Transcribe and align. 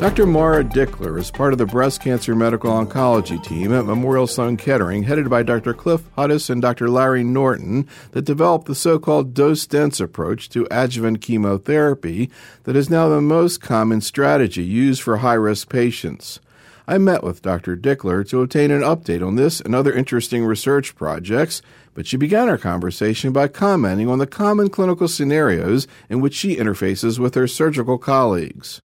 Dr. 0.00 0.24
Maura 0.24 0.64
Dickler 0.64 1.18
is 1.18 1.30
part 1.30 1.52
of 1.52 1.58
the 1.58 1.66
breast 1.66 2.00
cancer 2.00 2.34
medical 2.34 2.70
oncology 2.70 3.40
team 3.44 3.70
at 3.70 3.84
Memorial 3.84 4.26
Sloan 4.26 4.56
Kettering, 4.56 5.02
headed 5.02 5.28
by 5.28 5.42
Dr. 5.42 5.74
Cliff 5.74 6.00
Hudis 6.16 6.48
and 6.48 6.62
Dr. 6.62 6.88
Larry 6.88 7.22
Norton, 7.22 7.86
that 8.12 8.22
developed 8.22 8.66
the 8.66 8.74
so 8.74 8.98
called 8.98 9.34
dose 9.34 9.66
dense 9.66 10.00
approach 10.00 10.48
to 10.48 10.66
adjuvant 10.70 11.20
chemotherapy 11.20 12.30
that 12.64 12.76
is 12.76 12.88
now 12.88 13.10
the 13.10 13.20
most 13.20 13.60
common 13.60 14.00
strategy 14.00 14.62
used 14.62 15.02
for 15.02 15.18
high 15.18 15.34
risk 15.34 15.68
patients. 15.68 16.40
I 16.88 16.96
met 16.96 17.22
with 17.22 17.42
Dr. 17.42 17.76
Dickler 17.76 18.26
to 18.30 18.40
obtain 18.40 18.70
an 18.70 18.80
update 18.80 19.24
on 19.24 19.36
this 19.36 19.60
and 19.60 19.74
other 19.74 19.92
interesting 19.92 20.46
research 20.46 20.96
projects, 20.96 21.60
but 21.92 22.06
she 22.06 22.16
began 22.16 22.48
our 22.48 22.56
conversation 22.56 23.34
by 23.34 23.48
commenting 23.48 24.08
on 24.08 24.18
the 24.18 24.26
common 24.26 24.70
clinical 24.70 25.08
scenarios 25.08 25.86
in 26.08 26.22
which 26.22 26.32
she 26.32 26.56
interfaces 26.56 27.18
with 27.18 27.34
her 27.34 27.46
surgical 27.46 27.98
colleagues. 27.98 28.80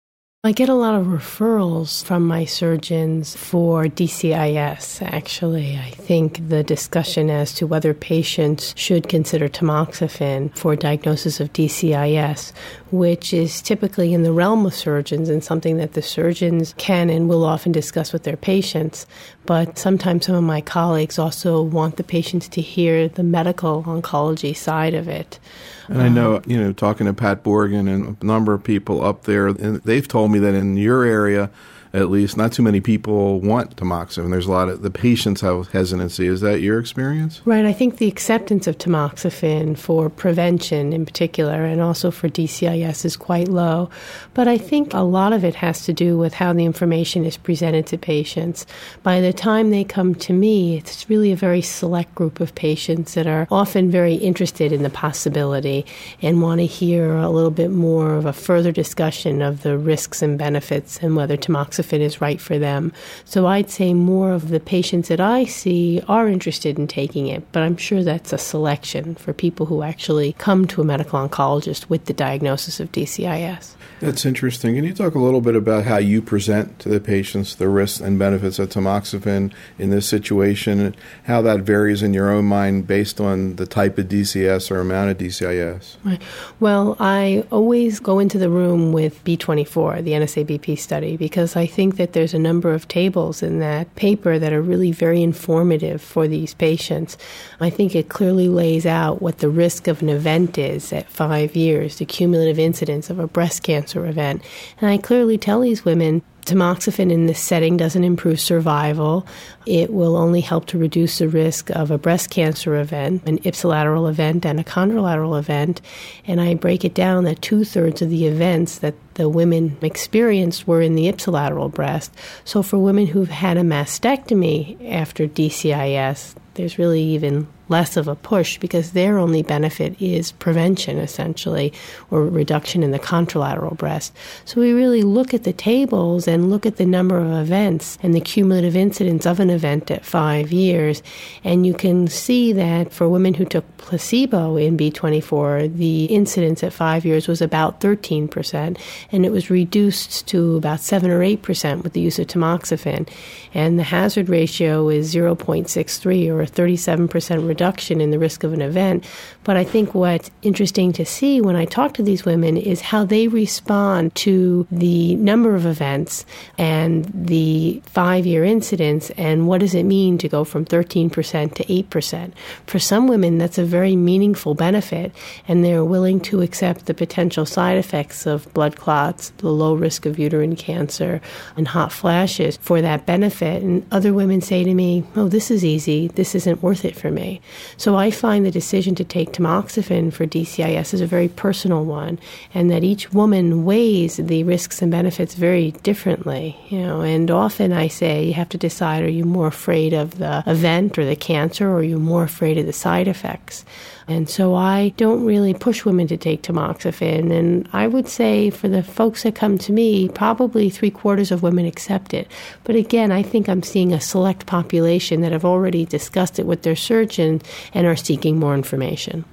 I 0.45 0.51
get 0.51 0.67
a 0.67 0.73
lot 0.73 0.95
of 0.95 1.05
referrals 1.05 2.03
from 2.03 2.27
my 2.27 2.43
surgeons 2.43 3.34
for 3.34 3.85
DCIS, 3.85 5.01
actually. 5.01 5.77
I 5.77 5.91
think 5.91 6.49
the 6.49 6.63
discussion 6.63 7.29
as 7.29 7.53
to 7.53 7.65
whether 7.65 7.93
patients 7.93 8.73
should 8.75 9.07
consider 9.07 9.48
tamoxifen 9.48 10.53
for 10.53 10.75
diagnosis 10.75 11.39
of 11.39 11.53
DCIS, 11.53 12.51
which 12.91 13.34
is 13.34 13.61
typically 13.61 14.13
in 14.13 14.23
the 14.23 14.34
realm 14.34 14.65
of 14.65 14.75
surgeons 14.75 15.29
and 15.29 15.41
something 15.41 15.77
that 15.77 15.93
the 15.93 16.01
surgeons 16.01 16.73
can 16.77 17.09
and 17.09 17.29
will 17.29 17.45
often 17.45 17.71
discuss 17.71 18.12
with 18.12 18.23
their 18.23 18.35
patients. 18.35 19.07
But 19.45 19.77
sometimes 19.77 20.25
some 20.25 20.35
of 20.35 20.43
my 20.43 20.59
colleagues 20.59 21.17
also 21.17 21.62
want 21.62 21.95
the 21.95 22.03
patients 22.03 22.49
to 22.49 22.62
hear 22.62 23.07
the 23.07 23.23
medical 23.23 23.84
oncology 23.84 24.57
side 24.57 24.93
of 24.93 25.07
it. 25.07 25.39
And 25.87 26.01
I 26.01 26.09
know, 26.09 26.41
you 26.45 26.57
know, 26.57 26.73
talking 26.73 27.07
to 27.07 27.13
Pat 27.13 27.43
Borgen 27.43 27.93
and 27.93 28.17
a 28.21 28.25
number 28.25 28.53
of 28.53 28.63
people 28.63 29.03
up 29.03 29.23
there, 29.23 29.47
and 29.47 29.81
they've 29.83 30.07
told 30.07 30.31
me 30.31 30.39
that 30.39 30.53
in 30.53 30.77
your 30.77 31.03
area, 31.03 31.49
at 31.93 32.09
least 32.09 32.35
not 32.38 32.52
too 32.52 32.63
many 32.63 32.81
people 32.81 33.40
want 33.40 33.76
tamoxifen. 33.76 34.31
There's 34.31 34.48
a 34.48 34.51
lot 34.51 34.68
of 34.68 34.81
the 34.81 34.90
patients 34.90 35.41
have 35.41 35.70
hesitancy. 35.70 36.26
Is 36.26 36.41
that 36.41 36.59
your 36.59 36.79
experience? 36.79 37.41
Right. 37.45 37.65
I 37.65 37.73
think 37.73 37.98
the 37.98 38.07
acceptance 38.07 38.65
of 38.65 38.79
tamoxifen 38.79 39.77
for 39.77 40.09
prevention 40.09 40.91
in 40.91 41.05
particular 41.05 41.65
and 41.65 41.81
also 41.81 42.09
for 42.09 42.29
DCIS 42.29 43.05
is 43.05 43.15
quite 43.15 43.48
low. 43.48 43.91
But 44.34 44.48
I 44.48 44.57
think 44.57 44.93
a 44.93 45.01
lot 45.01 45.34
of 45.34 45.45
it 45.45 45.53
has 45.55 45.85
to 45.85 45.93
do 45.93 46.18
with 46.18 46.34
how 46.34 46.51
the 46.51 46.65
information 46.65 47.26
is 47.26 47.37
presented 47.37 47.85
to 47.87 47.99
patients. 47.99 48.65
By 49.03 49.21
the 49.21 49.31
time 49.31 49.70
they 49.70 49.84
come 49.84 50.15
to 50.15 50.34
me, 50.34 50.77
it's 50.77 51.07
really 51.12 51.31
a 51.31 51.35
very 51.35 51.62
select 51.62 52.15
group 52.15 52.40
of 52.40 52.55
patients 52.55 53.13
that 53.13 53.27
are 53.27 53.48
often 53.51 53.91
very 53.91 54.15
interested 54.15 54.71
in 54.71 54.81
the 54.81 54.90
possibility 54.90 55.85
and 56.23 56.41
want 56.41 56.59
to 56.59 56.65
hear 56.65 57.18
a 57.18 57.29
little 57.29 57.51
bit 57.51 57.70
more 57.70 58.15
of 58.15 58.25
a 58.25 58.34
further 58.34 58.71
discussion 58.71 59.43
of 59.43 59.62
the 59.62 59.77
risks 59.77 60.23
and 60.23 60.40
benefits 60.40 60.98
and 60.98 61.15
whether 61.15 61.37
tamoxifen 61.37 61.82
tamoxifen 61.84 61.99
is 61.99 62.21
right 62.21 62.39
for 62.39 62.57
them. 62.57 62.91
So 63.26 63.48
I'd 63.48 63.70
say 63.70 63.93
more 63.93 64.31
of 64.31 64.50
the 64.50 64.59
patients 64.59 65.09
that 65.09 65.19
I 65.19 65.45
see 65.45 66.01
are 66.07 66.28
interested 66.28 66.78
in 66.78 66.88
taking 66.88 67.28
it, 67.28 67.44
but 67.51 67.63
I'm 67.63 67.78
sure 67.78 68.03
that's 68.03 68.34
a 68.34 68.38
selection 68.38 69.16
for 69.16 69.34
people 69.34 69.66
who 69.66 69.84
actually 69.84 70.34
come 70.34 70.66
to 70.67 70.81
a 70.81 70.85
medical 70.85 71.19
oncologist 71.19 71.90
with 71.90 72.06
the 72.06 72.13
diagnosis 72.13 72.79
of 72.79 72.91
DCIS. 72.91 73.75
That's 74.00 74.25
interesting. 74.25 74.75
Can 74.75 74.84
you 74.84 74.94
talk 74.94 75.16
a 75.16 75.19
little 75.19 75.40
bit 75.40 75.56
about 75.56 75.85
how 75.85 75.97
you 75.97 76.22
present 76.22 76.79
to 76.79 76.90
the 76.90 77.00
patients 77.00 77.56
the 77.56 77.69
risks 77.69 78.01
and 78.01 78.19
benefits 78.19 78.59
of 78.59 78.69
tamoxifen 78.69 79.53
in 79.79 79.91
this 79.91 80.07
situation, 80.07 80.79
and 80.79 80.97
how 81.25 81.41
that 81.41 81.62
varies 81.62 82.03
in 82.03 82.13
your 82.13 82.29
own 82.29 82.45
mind 82.45 82.85
based 82.85 83.22
on 83.22 83.56
the 83.56 83.66
type 83.66 83.97
of 83.97 84.07
DCIS 84.07 84.72
or 84.72 84.79
amount 84.79 85.12
of 85.12 85.18
DCIS? 85.18 85.95
Right. 86.03 86.22
Well, 86.59 86.97
I 87.00 87.45
always 87.50 88.00
go 88.00 88.19
into 88.19 88.38
the 88.38 88.50
room 88.50 88.91
with 88.91 89.23
B24, 89.23 90.03
the 90.03 90.12
NSABP 90.12 90.78
study, 90.78 91.16
because 91.16 91.56
I 91.56 91.66
think 91.74 91.97
that 91.97 92.13
there's 92.13 92.34
a 92.34 92.40
number 92.40 92.74
of 92.74 92.88
tables 92.88 93.41
in 93.44 93.59
that 93.59 93.94
paper 93.96 94.40
that 94.40 94.53
are 94.53 94.62
really 94.62 94.91
very 94.91 95.22
informative 95.24 96.02
for 96.02 96.28
these 96.28 96.53
patients. 96.53 97.18
I 97.59 97.70
think 97.70 97.96
it 97.96 98.09
clearly 98.09 98.47
lays 98.47 98.86
out 98.86 99.22
what 99.22 99.40
the 99.40 99.50
risk 99.50 99.88
of 99.88 100.02
an 100.02 100.09
event 100.09 100.58
is 100.58 100.94
at 100.94 101.09
five 101.09 101.56
years, 101.56 101.97
the 101.97 102.06
cumulative 102.06 102.59
incidence 102.59 103.09
of 103.09 103.20
a 103.20 103.28
breast 103.28 103.64
cancer 103.64 104.06
event. 104.06 104.44
And 104.80 104.90
I 104.90 104.97
clearly 104.97 105.38
tell 105.38 105.62
these 105.62 105.84
women 105.84 106.22
tamoxifen 106.46 107.12
in 107.12 107.25
this 107.25 107.40
setting 107.40 107.78
doesn't 107.78 108.03
improve 108.03 108.40
survival. 108.40 109.26
It 109.66 109.92
will 109.92 110.16
only 110.16 110.42
help 110.42 110.66
to 110.68 110.78
reduce 110.78 111.20
the 111.20 111.30
risk 111.30 111.70
of 111.72 111.90
a 111.90 111.97
breast 111.97 112.30
cancer 112.30 112.76
event, 112.76 113.24
an 113.26 113.40
ipsilateral 113.40 114.09
event, 114.09 114.46
and 114.46 114.59
a 114.59 114.64
contralateral 114.64 115.40
event. 115.40 115.81
And 116.26 116.42
I 116.42 116.53
break 116.56 116.84
it 116.84 116.94
down 116.94 117.24
that 117.24 117.42
two 117.42 117.64
thirds 117.64 118.02
of 118.02 118.09
the 118.09 118.28
events 118.28 118.80
that 118.80 118.96
the 119.16 119.29
women 119.29 119.78
experienced 119.81 120.68
were 120.68 120.81
in 120.81 120.96
the 120.96 121.07
ipsilateral 121.07 121.72
breast. 121.72 122.13
So 122.46 122.63
for 122.63 122.78
women 122.78 123.07
who've 123.07 123.29
had 123.29 123.57
a 123.57 123.62
mastectomy 123.62 124.91
after 124.91 125.28
DCIS, 125.28 126.35
there's 126.56 126.78
really 126.78 127.01
even 127.01 127.47
less 127.69 127.97
of 127.97 128.07
a 128.07 128.16
push 128.16 128.57
because 128.57 128.91
their 128.91 129.18
only 129.18 129.41
benefit 129.41 130.00
is 130.02 130.34
prevention, 130.34 130.97
essentially, 130.97 131.73
or 132.12 132.25
reduction 132.25 132.84
in 132.84 132.91
the 132.91 133.00
contralateral 133.00 133.78
breast. 133.78 134.13
So 134.46 134.59
we 134.59 134.73
really 134.73 135.02
look 135.02 135.34
at 135.34 135.44
the 135.44 135.53
tables 135.53 136.28
and 136.28 136.50
look 136.50 136.66
at 136.66 136.75
the 136.75 136.85
number 136.85 137.18
of 137.18 137.31
events 137.31 137.97
and 138.03 138.13
the 138.13 138.22
cumulative 138.22 138.75
incidence 138.75 139.25
of 139.25 139.40
an 139.40 139.50
event 139.50 139.90
at 139.90 140.06
five 140.06 140.52
years. 140.52 141.02
And 141.44 141.66
you 141.66 141.73
can 141.73 142.07
see 142.07 142.53
that 142.53 142.91
for 142.91 143.07
women 143.09 143.34
who 143.34 143.46
took 143.46 143.66
placebo 143.78 144.57
in 144.57 144.78
B24, 144.78 145.75
the 145.75 146.06
incidence 146.06 146.63
at 146.63 146.73
five 146.73 147.06
years 147.06 147.28
was 147.28 147.41
about 147.41 147.79
13%, 147.79 148.78
and 149.13 149.25
it 149.28 149.31
was 149.31 149.51
reduced 149.51 150.28
to 150.28 150.57
about 150.57 150.81
7 150.81 151.09
or 151.12 151.19
8% 151.19 151.84
with 151.84 151.94
the 151.94 152.01
use 152.01 152.18
of 152.18 152.28
tamoxifen. 152.28 153.07
And 153.53 153.78
the 153.78 153.84
hazard 153.84 154.28
ratio 154.28 154.90
is 154.90 155.13
0.63 155.13 156.29
or 156.29 156.41
a 156.41 156.47
37% 156.47 157.47
reduction 157.47 158.02
in 158.02 158.09
the 158.09 158.18
risk 158.18 158.44
of 158.44 158.53
an 158.53 158.62
event. 158.62 159.06
But 159.44 159.58
I 159.58 159.64
think 159.64 159.94
what's 159.94 160.31
interesting 160.42 160.94
to 160.94 161.06
see 161.06 161.42
when 161.42 161.56
I 161.56 161.66
talk 161.66 161.94
to 161.96 162.04
these 162.04 162.24
women 162.24 162.56
is 162.56 162.81
how 162.81 163.04
they 163.04 163.28
respond 163.28 164.16
to 164.16 164.68
the 164.72 165.16
number 165.16 165.56
of 165.56 165.66
events 165.66 166.26
and 166.58 167.06
the 167.14 167.82
five 167.86 168.26
year 168.26 168.46
incidence 168.46 169.09
and 169.12 169.48
what 169.48 169.59
does 169.59 169.76
it 169.76 169.84
mean 169.84 170.18
to 170.20 170.30
go 170.30 170.44
from 170.44 170.66
13% 170.66 171.12
to 171.56 171.64
8%. 171.66 172.32
For 172.68 172.80
some 172.80 173.08
women, 173.08 173.38
that's 173.38 173.58
a 173.58 173.66
very 173.66 173.96
meaningful 173.96 174.53
benefit, 174.53 175.12
and 175.48 175.64
they're 175.64 175.84
willing 175.84 176.20
to 176.22 176.42
accept 176.42 176.86
the 176.86 176.94
potential 176.94 177.46
side 177.46 177.78
effects 177.78 178.26
of 178.26 178.52
blood 178.53 178.78
clots, 178.78 179.32
the 179.38 179.50
low 179.50 179.74
risk 179.74 180.06
of 180.06 180.18
uterine 180.18 180.56
cancer, 180.56 181.22
and 181.58 181.68
hot 181.68 181.92
flashes 181.92 182.58
for 182.58 182.82
that 182.82 183.06
benefit. 183.06 183.62
And 183.62 183.86
other 183.92 184.14
women 184.14 184.42
say 184.42 184.64
to 184.64 184.74
me, 184.74 185.03
Oh, 185.16 185.28
this 185.28 185.52
is 185.52 185.66
easy. 185.66 186.08
This 186.08 186.36
isn't 186.36 186.64
worth 186.64 186.86
it 186.86 186.96
for 186.96 187.12
me. 187.12 187.42
So 187.78 187.96
I 187.96 188.12
find 188.12 188.46
the 188.46 188.52
decision 188.52 188.96
to 188.96 189.03
take 189.03 189.33
tamoxifen 189.34 190.14
for 190.14 190.26
DCIS 190.26 190.94
is 190.94 191.02
a 191.02 191.08
very 191.08 191.28
personal 191.28 191.84
one, 191.84 192.20
and 192.54 192.72
that 192.72 192.84
each 192.84 193.12
woman 193.12 193.66
weighs 193.66 194.18
the 194.18 194.44
risks 194.44 194.82
and 194.82 194.92
benefits 194.92 195.36
very 195.36 195.72
differently. 195.84 196.56
You 196.70 196.80
know, 196.80 197.02
and 197.02 197.30
often 197.30 197.74
I 197.74 197.88
say 197.88 198.24
you 198.26 198.34
have 198.34 198.50
to 198.50 198.58
decide: 198.58 199.04
are 199.04 199.10
you 199.10 199.26
more 199.26 199.48
afraid 199.48 199.94
of 199.94 200.18
the 200.20 200.44
event 200.48 200.98
or 200.98 201.06
the 201.06 201.16
cancer, 201.16 201.68
or 201.70 201.78
are 201.78 201.84
you 201.84 202.00
more 202.00 202.24
afraid 202.24 202.58
of 202.58 202.66
the 202.66 202.74
side 202.74 203.08
effects? 203.08 203.66
And 204.08 204.30
so 204.30 204.56
I 204.56 204.94
don't 204.97 205.25
really 205.25 205.53
push 205.53 205.86
women 205.86 206.08
to 206.08 206.18
take 206.18 206.44
tamoxifen. 206.44 207.31
And 207.31 207.68
I 207.74 207.88
would 207.88 208.08
say 208.08 208.50
for 208.50 208.68
the 208.68 208.84
folks 208.84 209.24
that 209.24 209.36
come 209.36 209.58
to 209.59 209.72
me, 209.72 210.09
probably 210.09 210.69
three 210.69 210.91
quarters 210.91 211.31
of 211.31 211.44
women 211.44 211.66
accept 211.66 212.14
it. 212.14 212.28
But 212.64 212.75
again, 212.75 213.12
I 213.12 213.24
think 213.24 213.47
I'm 213.47 213.64
seeing 213.64 213.94
a 213.94 214.02
select 214.02 214.46
population 214.46 215.22
that 215.22 215.31
have 215.31 215.46
already 215.46 215.86
discussed 215.86 216.40
it 216.40 216.46
with 216.46 216.64
their 216.64 216.75
surgeon 216.75 217.41
and 217.74 217.88
are 217.88 217.96
seeking 217.96 218.40
more 218.40 218.56
information. 218.56 219.25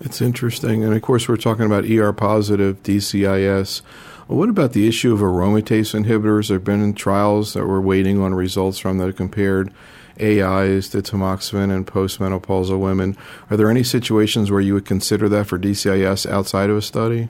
It's 0.00 0.20
interesting. 0.20 0.84
And 0.84 0.94
of 0.94 1.02
course, 1.02 1.28
we're 1.28 1.36
talking 1.36 1.66
about 1.66 1.84
ER 1.84 2.12
positive 2.12 2.82
DCIS. 2.82 3.82
What 4.26 4.48
about 4.48 4.72
the 4.72 4.88
issue 4.88 5.12
of 5.12 5.20
aromatase 5.20 5.94
inhibitors? 5.94 6.48
There 6.48 6.56
have 6.56 6.64
been 6.64 6.94
trials 6.94 7.52
that 7.52 7.66
we're 7.66 7.80
waiting 7.80 8.20
on 8.20 8.34
results 8.34 8.78
from 8.78 8.98
that 8.98 9.16
compared 9.16 9.70
AIs 10.20 10.88
to 10.90 10.98
tamoxifen 11.02 11.74
in 11.74 11.84
postmenopausal 11.84 12.78
women. 12.78 13.16
Are 13.50 13.56
there 13.56 13.70
any 13.70 13.82
situations 13.82 14.50
where 14.50 14.60
you 14.60 14.74
would 14.74 14.86
consider 14.86 15.28
that 15.28 15.46
for 15.46 15.58
DCIS 15.58 16.28
outside 16.30 16.70
of 16.70 16.76
a 16.76 16.82
study? 16.82 17.28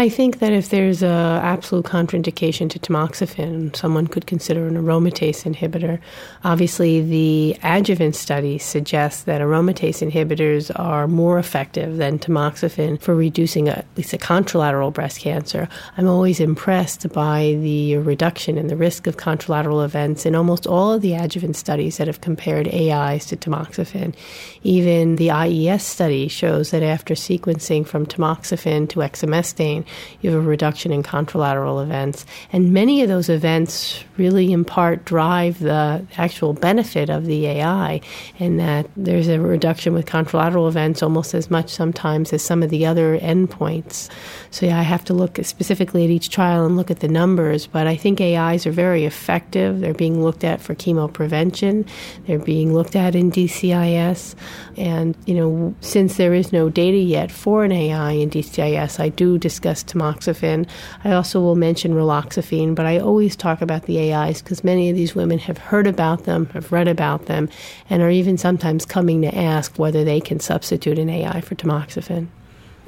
I 0.00 0.08
think 0.08 0.38
that 0.38 0.52
if 0.52 0.68
there's 0.68 1.02
a 1.02 1.40
absolute 1.42 1.84
contraindication 1.84 2.70
to 2.70 2.78
tamoxifen, 2.78 3.74
someone 3.74 4.06
could 4.06 4.28
consider 4.28 4.68
an 4.68 4.76
aromatase 4.76 5.42
inhibitor. 5.42 5.98
Obviously, 6.44 7.00
the 7.00 7.58
adjuvant 7.64 8.14
studies 8.14 8.62
suggest 8.62 9.26
that 9.26 9.40
aromatase 9.40 10.08
inhibitors 10.08 10.70
are 10.78 11.08
more 11.08 11.36
effective 11.36 11.96
than 11.96 12.16
tamoxifen 12.20 13.00
for 13.00 13.16
reducing 13.16 13.68
a, 13.68 13.72
at 13.72 13.86
least 13.96 14.12
a 14.12 14.18
contralateral 14.18 14.92
breast 14.92 15.18
cancer. 15.18 15.68
I'm 15.96 16.06
always 16.06 16.38
impressed 16.38 17.12
by 17.12 17.58
the 17.60 17.96
reduction 17.96 18.56
in 18.56 18.68
the 18.68 18.76
risk 18.76 19.08
of 19.08 19.16
contralateral 19.16 19.84
events 19.84 20.24
in 20.24 20.36
almost 20.36 20.64
all 20.64 20.92
of 20.92 21.02
the 21.02 21.14
adjuvant 21.14 21.56
studies 21.56 21.96
that 21.96 22.06
have 22.06 22.20
compared 22.20 22.68
AIs 22.68 23.26
to 23.26 23.36
tamoxifen. 23.36 24.14
Even 24.62 25.16
the 25.16 25.32
IES 25.32 25.82
study 25.82 26.28
shows 26.28 26.70
that 26.70 26.84
after 26.84 27.14
sequencing 27.14 27.84
from 27.84 28.06
tamoxifen 28.06 28.88
to 28.90 29.00
exemestane, 29.00 29.86
you 30.20 30.30
have 30.30 30.44
a 30.44 30.46
reduction 30.46 30.92
in 30.92 31.02
contralateral 31.02 31.82
events. 31.82 32.26
And 32.52 32.72
many 32.72 33.02
of 33.02 33.08
those 33.08 33.28
events 33.28 34.04
really, 34.16 34.52
in 34.52 34.64
part, 34.64 35.04
drive 35.04 35.60
the 35.60 36.04
actual 36.16 36.52
benefit 36.52 37.08
of 37.08 37.26
the 37.26 37.46
AI, 37.46 38.00
in 38.38 38.56
that 38.56 38.86
there's 38.96 39.28
a 39.28 39.40
reduction 39.40 39.94
with 39.94 40.06
contralateral 40.06 40.68
events 40.68 41.02
almost 41.02 41.34
as 41.34 41.50
much 41.50 41.70
sometimes 41.70 42.32
as 42.32 42.42
some 42.42 42.62
of 42.62 42.70
the 42.70 42.84
other 42.84 43.18
endpoints. 43.18 44.10
So, 44.50 44.66
yeah, 44.66 44.78
I 44.78 44.82
have 44.82 45.04
to 45.06 45.14
look 45.14 45.38
specifically 45.44 46.04
at 46.04 46.10
each 46.10 46.30
trial 46.30 46.66
and 46.66 46.76
look 46.76 46.90
at 46.90 47.00
the 47.00 47.08
numbers, 47.08 47.66
but 47.66 47.86
I 47.86 47.96
think 47.96 48.20
AIs 48.20 48.66
are 48.66 48.72
very 48.72 49.04
effective. 49.04 49.80
They're 49.80 49.94
being 49.94 50.22
looked 50.22 50.44
at 50.44 50.60
for 50.60 50.74
chemo 50.74 51.12
prevention, 51.12 51.84
they're 52.26 52.38
being 52.38 52.74
looked 52.74 52.96
at 52.96 53.14
in 53.14 53.30
DCIS. 53.30 54.34
And, 54.76 55.16
you 55.26 55.34
know, 55.34 55.74
since 55.80 56.16
there 56.16 56.34
is 56.34 56.52
no 56.52 56.68
data 56.68 56.98
yet 56.98 57.30
for 57.30 57.64
an 57.64 57.72
AI 57.72 58.12
in 58.12 58.30
DCIS, 58.30 58.98
I 59.00 59.08
do 59.08 59.38
discuss 59.38 59.77
tamoxifen. 59.84 60.68
I 61.04 61.12
also 61.12 61.40
will 61.40 61.56
mention 61.56 61.94
raloxifene, 61.94 62.74
but 62.74 62.86
I 62.86 62.98
always 62.98 63.36
talk 63.36 63.60
about 63.60 63.84
the 63.84 64.12
AIs 64.12 64.42
because 64.42 64.64
many 64.64 64.90
of 64.90 64.96
these 64.96 65.14
women 65.14 65.38
have 65.40 65.58
heard 65.58 65.86
about 65.86 66.24
them, 66.24 66.46
have 66.46 66.72
read 66.72 66.88
about 66.88 67.26
them, 67.26 67.48
and 67.90 68.02
are 68.02 68.10
even 68.10 68.38
sometimes 68.38 68.84
coming 68.84 69.22
to 69.22 69.34
ask 69.34 69.78
whether 69.78 70.04
they 70.04 70.20
can 70.20 70.40
substitute 70.40 70.98
an 70.98 71.10
AI 71.10 71.40
for 71.40 71.54
tamoxifen. 71.54 72.28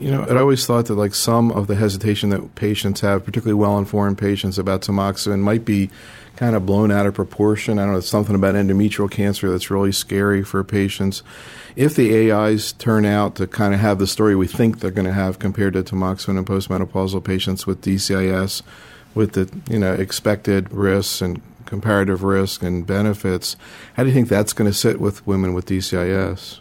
You 0.00 0.10
know, 0.10 0.22
I 0.22 0.38
always 0.38 0.64
thought 0.64 0.86
that 0.86 0.94
like 0.94 1.14
some 1.14 1.52
of 1.52 1.66
the 1.66 1.76
hesitation 1.76 2.30
that 2.30 2.54
patients 2.54 3.02
have, 3.02 3.22
particularly 3.22 3.60
well-informed 3.60 4.16
patients 4.16 4.56
about 4.56 4.80
tamoxifen, 4.80 5.40
might 5.40 5.66
be 5.66 5.90
kind 6.36 6.56
of 6.56 6.64
blown 6.64 6.90
out 6.90 7.04
of 7.04 7.12
proportion. 7.12 7.78
I 7.78 7.82
don't 7.82 7.92
know, 7.92 7.98
it's 7.98 8.08
something 8.08 8.34
about 8.34 8.54
endometrial 8.54 9.10
cancer 9.10 9.50
that's 9.50 9.70
really 9.70 9.92
scary 9.92 10.42
for 10.42 10.64
patients. 10.64 11.22
If 11.76 11.96
the 11.96 12.32
AIs 12.32 12.72
turn 12.72 13.04
out 13.04 13.34
to 13.34 13.46
kind 13.46 13.74
of 13.74 13.80
have 13.80 13.98
the 13.98 14.06
story 14.06 14.34
we 14.34 14.46
think 14.46 14.80
they're 14.80 14.90
going 14.90 15.06
to 15.06 15.12
have 15.12 15.38
compared 15.38 15.74
to 15.74 15.82
tamoxifen 15.82 16.38
in 16.38 16.46
postmenopausal 16.46 17.22
patients 17.22 17.66
with 17.66 17.82
DCIS, 17.82 18.62
with 19.14 19.32
the 19.32 19.50
you 19.70 19.78
know 19.78 19.92
expected 19.92 20.72
risks 20.72 21.20
and 21.20 21.42
comparative 21.66 22.22
risk 22.22 22.62
and 22.62 22.86
benefits, 22.86 23.54
how 23.94 24.02
do 24.02 24.08
you 24.08 24.14
think 24.14 24.30
that's 24.30 24.54
going 24.54 24.70
to 24.70 24.76
sit 24.76 24.98
with 24.98 25.26
women 25.26 25.52
with 25.52 25.66
DCIS? 25.66 26.60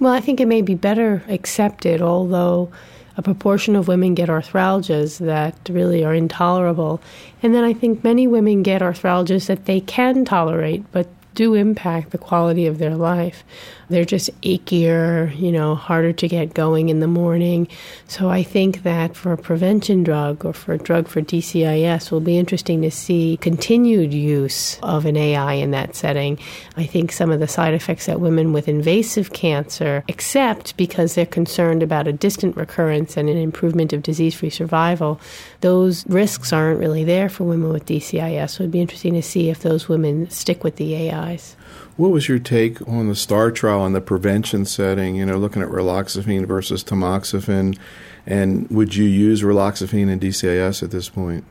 Well, 0.00 0.12
I 0.12 0.20
think 0.20 0.40
it 0.40 0.46
may 0.46 0.62
be 0.62 0.74
better 0.74 1.24
accepted, 1.28 2.00
although 2.00 2.70
a 3.16 3.22
proportion 3.22 3.74
of 3.74 3.88
women 3.88 4.14
get 4.14 4.28
arthralgias 4.28 5.18
that 5.18 5.56
really 5.68 6.04
are 6.04 6.14
intolerable. 6.14 7.00
And 7.42 7.52
then 7.52 7.64
I 7.64 7.72
think 7.72 8.04
many 8.04 8.28
women 8.28 8.62
get 8.62 8.80
arthralgias 8.80 9.46
that 9.46 9.64
they 9.64 9.80
can 9.80 10.24
tolerate, 10.24 10.84
but 10.92 11.08
do 11.34 11.54
impact 11.54 12.10
the 12.10 12.18
quality 12.18 12.66
of 12.66 12.78
their 12.78 12.96
life. 12.96 13.42
They're 13.88 14.04
just 14.04 14.30
achier, 14.42 15.36
you 15.38 15.50
know, 15.50 15.74
harder 15.74 16.12
to 16.12 16.28
get 16.28 16.54
going 16.54 16.88
in 16.88 17.00
the 17.00 17.06
morning. 17.06 17.68
So 18.06 18.28
I 18.28 18.42
think 18.42 18.82
that 18.82 19.16
for 19.16 19.32
a 19.32 19.38
prevention 19.38 20.04
drug 20.04 20.44
or 20.44 20.52
for 20.52 20.74
a 20.74 20.78
drug 20.78 21.08
for 21.08 21.22
DCIS 21.22 22.10
will 22.10 22.20
be 22.20 22.38
interesting 22.38 22.82
to 22.82 22.90
see 22.90 23.38
continued 23.40 24.12
use 24.12 24.78
of 24.82 25.06
an 25.06 25.16
AI 25.16 25.54
in 25.54 25.70
that 25.70 25.96
setting. 25.96 26.38
I 26.76 26.84
think 26.84 27.12
some 27.12 27.30
of 27.30 27.40
the 27.40 27.48
side 27.48 27.74
effects 27.74 28.06
that 28.06 28.20
women 28.20 28.52
with 28.52 28.68
invasive 28.68 29.32
cancer 29.32 30.04
accept 30.08 30.76
because 30.76 31.14
they're 31.14 31.26
concerned 31.26 31.82
about 31.82 32.06
a 32.06 32.12
distant 32.12 32.56
recurrence 32.56 33.16
and 33.16 33.28
an 33.28 33.38
improvement 33.38 33.92
of 33.92 34.02
disease 34.02 34.34
free 34.34 34.50
survival, 34.50 35.20
those 35.60 36.06
risks 36.06 36.52
aren't 36.52 36.78
really 36.78 37.04
there 37.04 37.28
for 37.28 37.44
women 37.44 37.72
with 37.72 37.86
DCIS. 37.86 38.50
So 38.50 38.64
it'd 38.64 38.70
be 38.70 38.80
interesting 38.80 39.14
to 39.14 39.22
see 39.22 39.48
if 39.48 39.60
those 39.60 39.88
women 39.88 40.28
stick 40.30 40.62
with 40.62 40.76
the 40.76 41.10
AIs. 41.10 41.56
What 41.98 42.12
was 42.12 42.28
your 42.28 42.38
take 42.38 42.86
on 42.86 43.08
the 43.08 43.16
STAR 43.16 43.50
trial 43.50 43.84
in 43.84 43.92
the 43.92 44.00
prevention 44.00 44.64
setting? 44.66 45.16
You 45.16 45.26
know, 45.26 45.36
looking 45.36 45.62
at 45.62 45.68
raloxifene 45.68 46.46
versus 46.46 46.84
tamoxifen, 46.84 47.76
and 48.24 48.70
would 48.70 48.94
you 48.94 49.04
use 49.04 49.42
raloxifene 49.42 50.08
in 50.08 50.20
DCIS 50.20 50.84
at 50.84 50.92
this 50.92 51.08
point? 51.08 51.44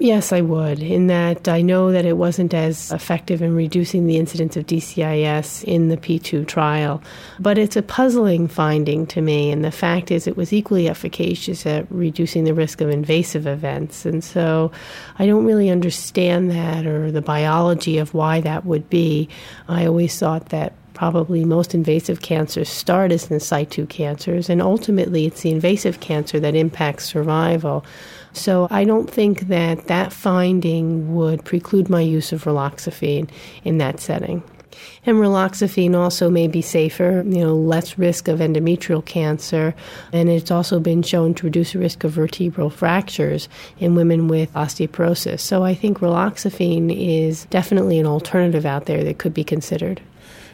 Yes, 0.00 0.32
I 0.32 0.42
would, 0.42 0.80
in 0.80 1.08
that 1.08 1.48
I 1.48 1.60
know 1.60 1.90
that 1.90 2.04
it 2.04 2.16
wasn't 2.16 2.54
as 2.54 2.92
effective 2.92 3.42
in 3.42 3.56
reducing 3.56 4.06
the 4.06 4.16
incidence 4.16 4.56
of 4.56 4.64
DCIS 4.64 5.64
in 5.64 5.88
the 5.88 5.96
P2 5.96 6.46
trial. 6.46 7.02
But 7.40 7.58
it's 7.58 7.74
a 7.74 7.82
puzzling 7.82 8.46
finding 8.46 9.08
to 9.08 9.20
me, 9.20 9.50
and 9.50 9.64
the 9.64 9.72
fact 9.72 10.12
is 10.12 10.28
it 10.28 10.36
was 10.36 10.52
equally 10.52 10.88
efficacious 10.88 11.66
at 11.66 11.90
reducing 11.90 12.44
the 12.44 12.54
risk 12.54 12.80
of 12.80 12.90
invasive 12.90 13.48
events. 13.48 14.06
And 14.06 14.22
so 14.22 14.70
I 15.18 15.26
don't 15.26 15.44
really 15.44 15.68
understand 15.68 16.48
that 16.52 16.86
or 16.86 17.10
the 17.10 17.20
biology 17.20 17.98
of 17.98 18.14
why 18.14 18.40
that 18.42 18.64
would 18.64 18.88
be. 18.88 19.28
I 19.66 19.84
always 19.84 20.16
thought 20.16 20.50
that 20.50 20.74
probably 20.94 21.44
most 21.44 21.74
invasive 21.74 22.22
cancers 22.22 22.68
start 22.68 23.10
as 23.10 23.30
in 23.30 23.40
situ 23.40 23.86
cancers, 23.86 24.48
and 24.48 24.62
ultimately 24.62 25.26
it's 25.26 25.42
the 25.42 25.50
invasive 25.50 25.98
cancer 26.00 26.38
that 26.38 26.54
impacts 26.54 27.04
survival. 27.04 27.84
So 28.32 28.68
I 28.70 28.84
don't 28.84 29.10
think 29.10 29.48
that 29.48 29.86
that 29.86 30.12
finding 30.12 31.14
would 31.14 31.44
preclude 31.44 31.88
my 31.88 32.00
use 32.00 32.32
of 32.32 32.44
raloxifene 32.44 33.30
in 33.64 33.78
that 33.78 34.00
setting. 34.00 34.42
And 35.06 35.18
raloxifene 35.18 35.94
also 35.94 36.30
may 36.30 36.48
be 36.48 36.62
safer, 36.62 37.22
you 37.26 37.40
know, 37.40 37.54
less 37.54 37.98
risk 37.98 38.28
of 38.28 38.40
endometrial 38.40 39.04
cancer, 39.04 39.74
and 40.12 40.28
it's 40.28 40.50
also 40.50 40.80
been 40.80 41.02
shown 41.02 41.34
to 41.34 41.46
reduce 41.46 41.72
the 41.72 41.78
risk 41.78 42.04
of 42.04 42.12
vertebral 42.12 42.70
fractures 42.70 43.48
in 43.78 43.94
women 43.94 44.28
with 44.28 44.52
osteoporosis. 44.54 45.40
So 45.40 45.64
I 45.64 45.74
think 45.74 46.00
raloxifene 46.00 46.94
is 46.96 47.46
definitely 47.46 47.98
an 47.98 48.06
alternative 48.06 48.66
out 48.66 48.86
there 48.86 49.04
that 49.04 49.18
could 49.18 49.34
be 49.34 49.44
considered. 49.44 50.00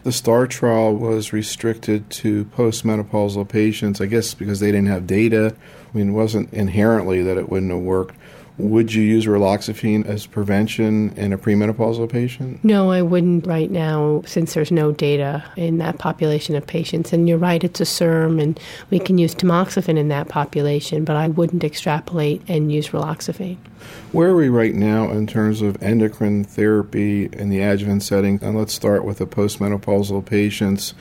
The 0.04 0.12
STAR 0.12 0.46
trial 0.46 0.94
was 0.94 1.32
restricted 1.32 2.10
to 2.10 2.44
postmenopausal 2.44 3.48
patients, 3.48 4.02
I 4.02 4.06
guess 4.06 4.34
because 4.34 4.60
they 4.60 4.70
didn't 4.70 4.88
have 4.88 5.06
data. 5.06 5.56
I 5.92 5.96
mean, 5.96 6.10
it 6.10 6.12
wasn't 6.12 6.52
inherently 6.52 7.22
that 7.22 7.38
it 7.38 7.48
wouldn't 7.48 7.72
have 7.72 7.80
worked. 7.80 8.14
Would 8.56 8.94
you 8.94 9.02
use 9.02 9.26
raloxifene 9.26 10.06
as 10.06 10.26
prevention 10.26 11.12
in 11.16 11.32
a 11.32 11.38
premenopausal 11.38 12.08
patient? 12.08 12.62
No, 12.62 12.92
I 12.92 13.02
wouldn't 13.02 13.48
right 13.48 13.68
now 13.68 14.22
since 14.26 14.54
there's 14.54 14.70
no 14.70 14.92
data 14.92 15.42
in 15.56 15.78
that 15.78 15.98
population 15.98 16.54
of 16.54 16.64
patients. 16.64 17.12
And 17.12 17.28
you're 17.28 17.36
right, 17.36 17.64
it's 17.64 17.80
a 17.80 17.84
SERM, 17.84 18.40
and 18.40 18.60
we 18.90 19.00
can 19.00 19.18
use 19.18 19.34
tamoxifen 19.34 19.98
in 19.98 20.06
that 20.08 20.28
population, 20.28 21.04
but 21.04 21.16
I 21.16 21.28
wouldn't 21.28 21.64
extrapolate 21.64 22.42
and 22.46 22.70
use 22.70 22.90
raloxifene. 22.90 23.58
Where 24.12 24.30
are 24.30 24.36
we 24.36 24.48
right 24.48 24.74
now 24.74 25.10
in 25.10 25.26
terms 25.26 25.60
of 25.60 25.82
endocrine 25.82 26.44
therapy 26.44 27.28
in 27.32 27.48
the 27.48 27.60
adjuvant 27.60 28.04
setting? 28.04 28.38
And 28.40 28.56
let's 28.56 28.72
start 28.72 29.04
with 29.04 29.18
the 29.18 29.26
postmenopausal 29.26 30.24
patients. 30.26 30.94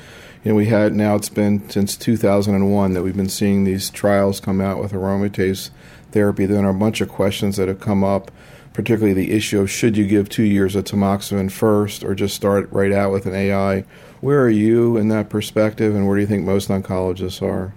You 0.44 0.52
know, 0.52 0.56
we 0.56 0.66
had 0.66 0.96
now 0.96 1.16
it's 1.16 1.30
been 1.30 1.70
since 1.70 1.96
2001 1.96 2.94
that 2.94 3.04
we've 3.04 3.16
been 3.16 3.30
seeing 3.30 3.64
these 3.64 3.92
trials 3.92 4.40
come 4.40 4.60
out 4.60 4.82
with 4.82 4.92
aromatase 4.92 5.70
therapy. 6.14 6.46
There 6.46 6.64
are 6.64 6.70
a 6.70 6.74
bunch 6.74 7.02
of 7.02 7.10
questions 7.10 7.58
that 7.58 7.68
have 7.68 7.80
come 7.80 8.04
up, 8.04 8.32
particularly 8.74 9.14
the 9.14 9.32
issue 9.32 9.60
of 9.60 9.70
should 9.70 9.98
you 9.98 10.08
give 10.08 10.30
two 10.30 10.44
years 10.44 10.76
of 10.76 10.86
tamoxifen 10.86 11.52
first 11.52 12.04
or 12.04 12.16
just 12.16 12.36
start 12.36 12.72
right 12.72 12.92
out 12.92 13.12
with 13.12 13.26
an 13.26 13.36
AI. 13.36 13.82
Where 14.22 14.42
are 14.42 14.50
you 14.50 14.96
in 14.96 15.10
that 15.10 15.30
perspective, 15.30 15.94
and 15.94 16.08
where 16.08 16.16
do 16.16 16.22
you 16.22 16.28
think 16.28 16.46
most 16.46 16.70
oncologists 16.70 17.42
are? 17.42 17.74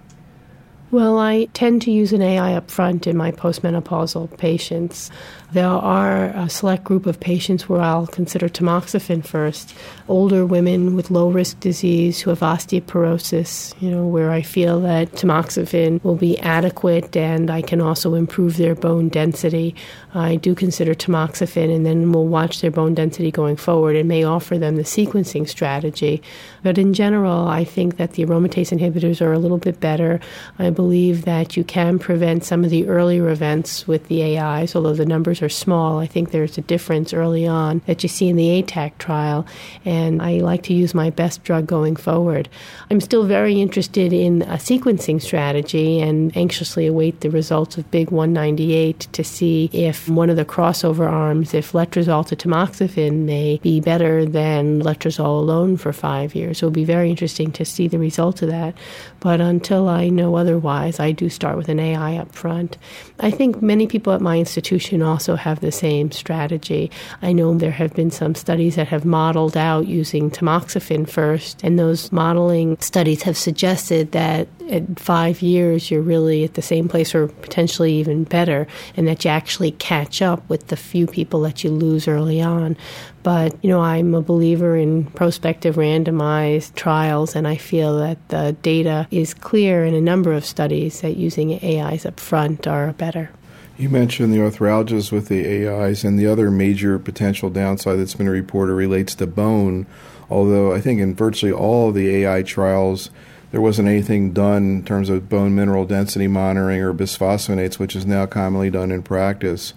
Well, 0.89 1.19
I 1.19 1.45
tend 1.53 1.81
to 1.81 1.91
use 1.91 2.13
an 2.13 2.21
AI 2.21 2.53
up 2.53 2.71
front 2.71 3.07
in 3.07 3.17
my 3.17 3.31
postmenopausal 3.31 4.37
patients. 4.37 5.11
There 5.53 5.65
are 5.65 6.25
a 6.25 6.49
select 6.49 6.83
group 6.83 7.05
of 7.05 7.21
patients 7.21 7.69
where 7.69 7.79
I'll 7.79 8.05
consider 8.05 8.49
tamoxifen 8.49 9.25
first. 9.25 9.73
Older 10.09 10.45
women 10.45 10.93
with 10.93 11.09
low 11.09 11.29
risk 11.29 11.61
disease 11.61 12.19
who 12.19 12.31
have 12.31 12.39
osteoporosis, 12.39 13.73
you 13.81 13.89
know, 13.89 14.05
where 14.05 14.29
I 14.29 14.41
feel 14.41 14.81
that 14.81 15.13
tamoxifen 15.13 16.03
will 16.03 16.15
be 16.15 16.37
adequate 16.39 17.15
and 17.15 17.49
I 17.49 17.61
can 17.61 17.79
also 17.79 18.13
improve 18.13 18.57
their 18.57 18.75
bone 18.75 19.07
density. 19.07 19.73
I 20.13 20.35
do 20.35 20.53
consider 20.53 20.93
tamoxifen 20.93 21.73
and 21.73 21.85
then 21.85 22.11
we'll 22.11 22.27
watch 22.27 22.59
their 22.59 22.71
bone 22.71 22.93
density 22.93 23.31
going 23.31 23.55
forward 23.55 23.95
and 23.95 24.09
may 24.09 24.25
offer 24.25 24.57
them 24.57 24.75
the 24.75 24.83
sequencing 24.83 25.47
strategy. 25.47 26.21
But 26.61 26.77
in 26.77 26.93
general, 26.93 27.47
I 27.47 27.63
think 27.63 27.95
that 27.97 28.13
the 28.13 28.25
aromatase 28.25 28.77
inhibitors 28.77 29.21
are 29.21 29.31
a 29.31 29.39
little 29.39 29.57
bit 29.57 29.79
better. 29.79 30.19
I 30.59 30.71
believe 30.71 31.23
that 31.23 31.55
you 31.55 31.63
can 31.63 31.99
prevent 31.99 32.43
some 32.43 32.65
of 32.65 32.69
the 32.69 32.89
earlier 32.89 33.29
events 33.29 33.87
with 33.87 34.07
the 34.09 34.37
AIs, 34.37 34.75
although 34.75 34.93
the 34.93 35.05
numbers 35.05 35.36
numbers 35.41 35.55
are 35.55 35.55
small. 35.55 35.99
I 35.99 36.07
think 36.07 36.31
there's 36.31 36.57
a 36.57 36.61
difference 36.61 37.13
early 37.13 37.47
on 37.47 37.81
that 37.85 38.03
you 38.03 38.09
see 38.09 38.27
in 38.27 38.35
the 38.35 38.61
ATAC 38.61 38.97
trial, 38.97 39.45
and 39.85 40.21
I 40.21 40.39
like 40.39 40.63
to 40.63 40.73
use 40.73 40.93
my 40.93 41.09
best 41.09 41.43
drug 41.43 41.67
going 41.67 41.95
forward. 41.95 42.49
I'm 42.89 43.01
still 43.01 43.25
very 43.25 43.61
interested 43.61 44.13
in 44.13 44.41
a 44.43 44.57
sequencing 44.57 45.21
strategy 45.21 45.99
and 46.01 46.35
anxiously 46.35 46.87
await 46.87 47.21
the 47.21 47.29
results 47.29 47.77
of 47.77 47.89
Big 47.91 48.11
198 48.11 49.07
to 49.11 49.23
see 49.23 49.69
if 49.73 50.09
one 50.09 50.29
of 50.29 50.37
the 50.37 50.45
crossover 50.45 51.09
arms, 51.09 51.53
if 51.53 51.73
letrozole 51.73 52.25
to 52.27 52.35
tamoxifen, 52.35 53.25
may 53.25 53.59
be 53.61 53.79
better 53.79 54.25
than 54.25 54.81
letrozole 54.81 55.39
alone 55.39 55.77
for 55.77 55.93
five 55.93 56.35
years. 56.35 56.61
It 56.61 56.65
will 56.65 56.71
be 56.71 56.85
very 56.85 57.09
interesting 57.09 57.51
to 57.53 57.65
see 57.65 57.87
the 57.87 57.99
results 57.99 58.41
of 58.41 58.49
that. 58.49 58.73
But 59.19 59.41
until 59.41 59.89
I 59.89 60.09
know 60.09 60.35
otherwise, 60.35 60.99
I 60.99 61.11
do 61.11 61.29
start 61.29 61.57
with 61.57 61.69
an 61.69 61.79
AI 61.79 62.17
up 62.17 62.33
front. 62.33 62.77
I 63.19 63.31
think 63.31 63.61
many 63.61 63.87
people 63.87 64.13
at 64.13 64.21
my 64.21 64.37
institution 64.37 65.01
also 65.01 65.35
have 65.35 65.59
the 65.59 65.71
same 65.71 66.11
strategy. 66.11 66.91
I 67.21 67.33
know 67.33 67.55
there 67.55 67.71
have 67.71 67.93
been 67.93 68.11
some 68.11 68.35
studies 68.35 68.75
that 68.75 68.87
have 68.89 69.05
modeled 69.05 69.57
out 69.57 69.87
using 69.87 70.29
tamoxifen 70.29 71.09
first, 71.09 71.63
and 71.63 71.79
those 71.79 72.11
modeling 72.11 72.77
studies 72.79 73.23
have 73.23 73.37
suggested 73.37 74.11
that 74.11 74.47
at 74.69 74.99
five 74.99 75.41
years 75.41 75.89
you're 75.89 76.01
really 76.01 76.43
at 76.43 76.55
the 76.55 76.61
same 76.61 76.87
place 76.87 77.15
or 77.15 77.27
potentially 77.27 77.93
even 77.93 78.23
better, 78.23 78.67
and 78.95 79.07
that 79.07 79.25
you 79.25 79.31
actually 79.31 79.71
catch 79.71 80.21
up 80.21 80.47
with 80.49 80.67
the 80.67 80.75
few 80.75 81.07
people 81.07 81.41
that 81.41 81.63
you 81.63 81.71
lose 81.71 82.07
early 82.07 82.41
on. 82.41 82.77
But, 83.23 83.61
you 83.63 83.69
know, 83.69 83.81
I'm 83.81 84.13
a 84.13 84.21
believer 84.21 84.77
in 84.77 85.05
prospective 85.05 85.75
randomized 85.75 86.75
trials, 86.75 87.35
and 87.35 87.47
I 87.47 87.57
feel 87.57 87.97
that 87.99 88.29
the 88.29 88.55
data 88.61 89.07
is 89.11 89.33
clear 89.33 89.83
in 89.85 89.93
a 89.93 90.01
number 90.01 90.31
of 90.31 90.45
studies 90.45 91.01
that 91.01 91.17
using 91.17 91.53
AIs 91.63 92.05
up 92.05 92.19
front 92.19 92.67
are 92.67 92.93
better. 92.93 93.29
You 93.77 93.89
mentioned 93.89 94.33
the 94.33 94.39
arthralgias 94.39 95.11
with 95.11 95.27
the 95.27 95.67
AIs, 95.67 96.03
and 96.03 96.17
the 96.17 96.25
other 96.25 96.49
major 96.49 96.97
potential 96.97 97.49
downside 97.49 97.99
that's 97.99 98.15
been 98.15 98.29
reported 98.29 98.73
relates 98.73 99.13
to 99.15 99.27
bone. 99.27 99.85
Although 100.29 100.73
I 100.73 100.81
think 100.81 100.99
in 100.99 101.13
virtually 101.13 101.51
all 101.51 101.89
of 101.89 101.95
the 101.95 102.23
AI 102.23 102.43
trials, 102.43 103.11
there 103.51 103.61
wasn't 103.61 103.87
anything 103.87 104.33
done 104.33 104.63
in 104.63 104.83
terms 104.83 105.09
of 105.09 105.29
bone 105.29 105.55
mineral 105.55 105.85
density 105.85 106.27
monitoring 106.27 106.81
or 106.81 106.93
bisphosphonates, 106.93 107.79
which 107.79 107.95
is 107.95 108.05
now 108.05 108.25
commonly 108.25 108.69
done 108.69 108.91
in 108.91 109.03
practice. 109.03 109.73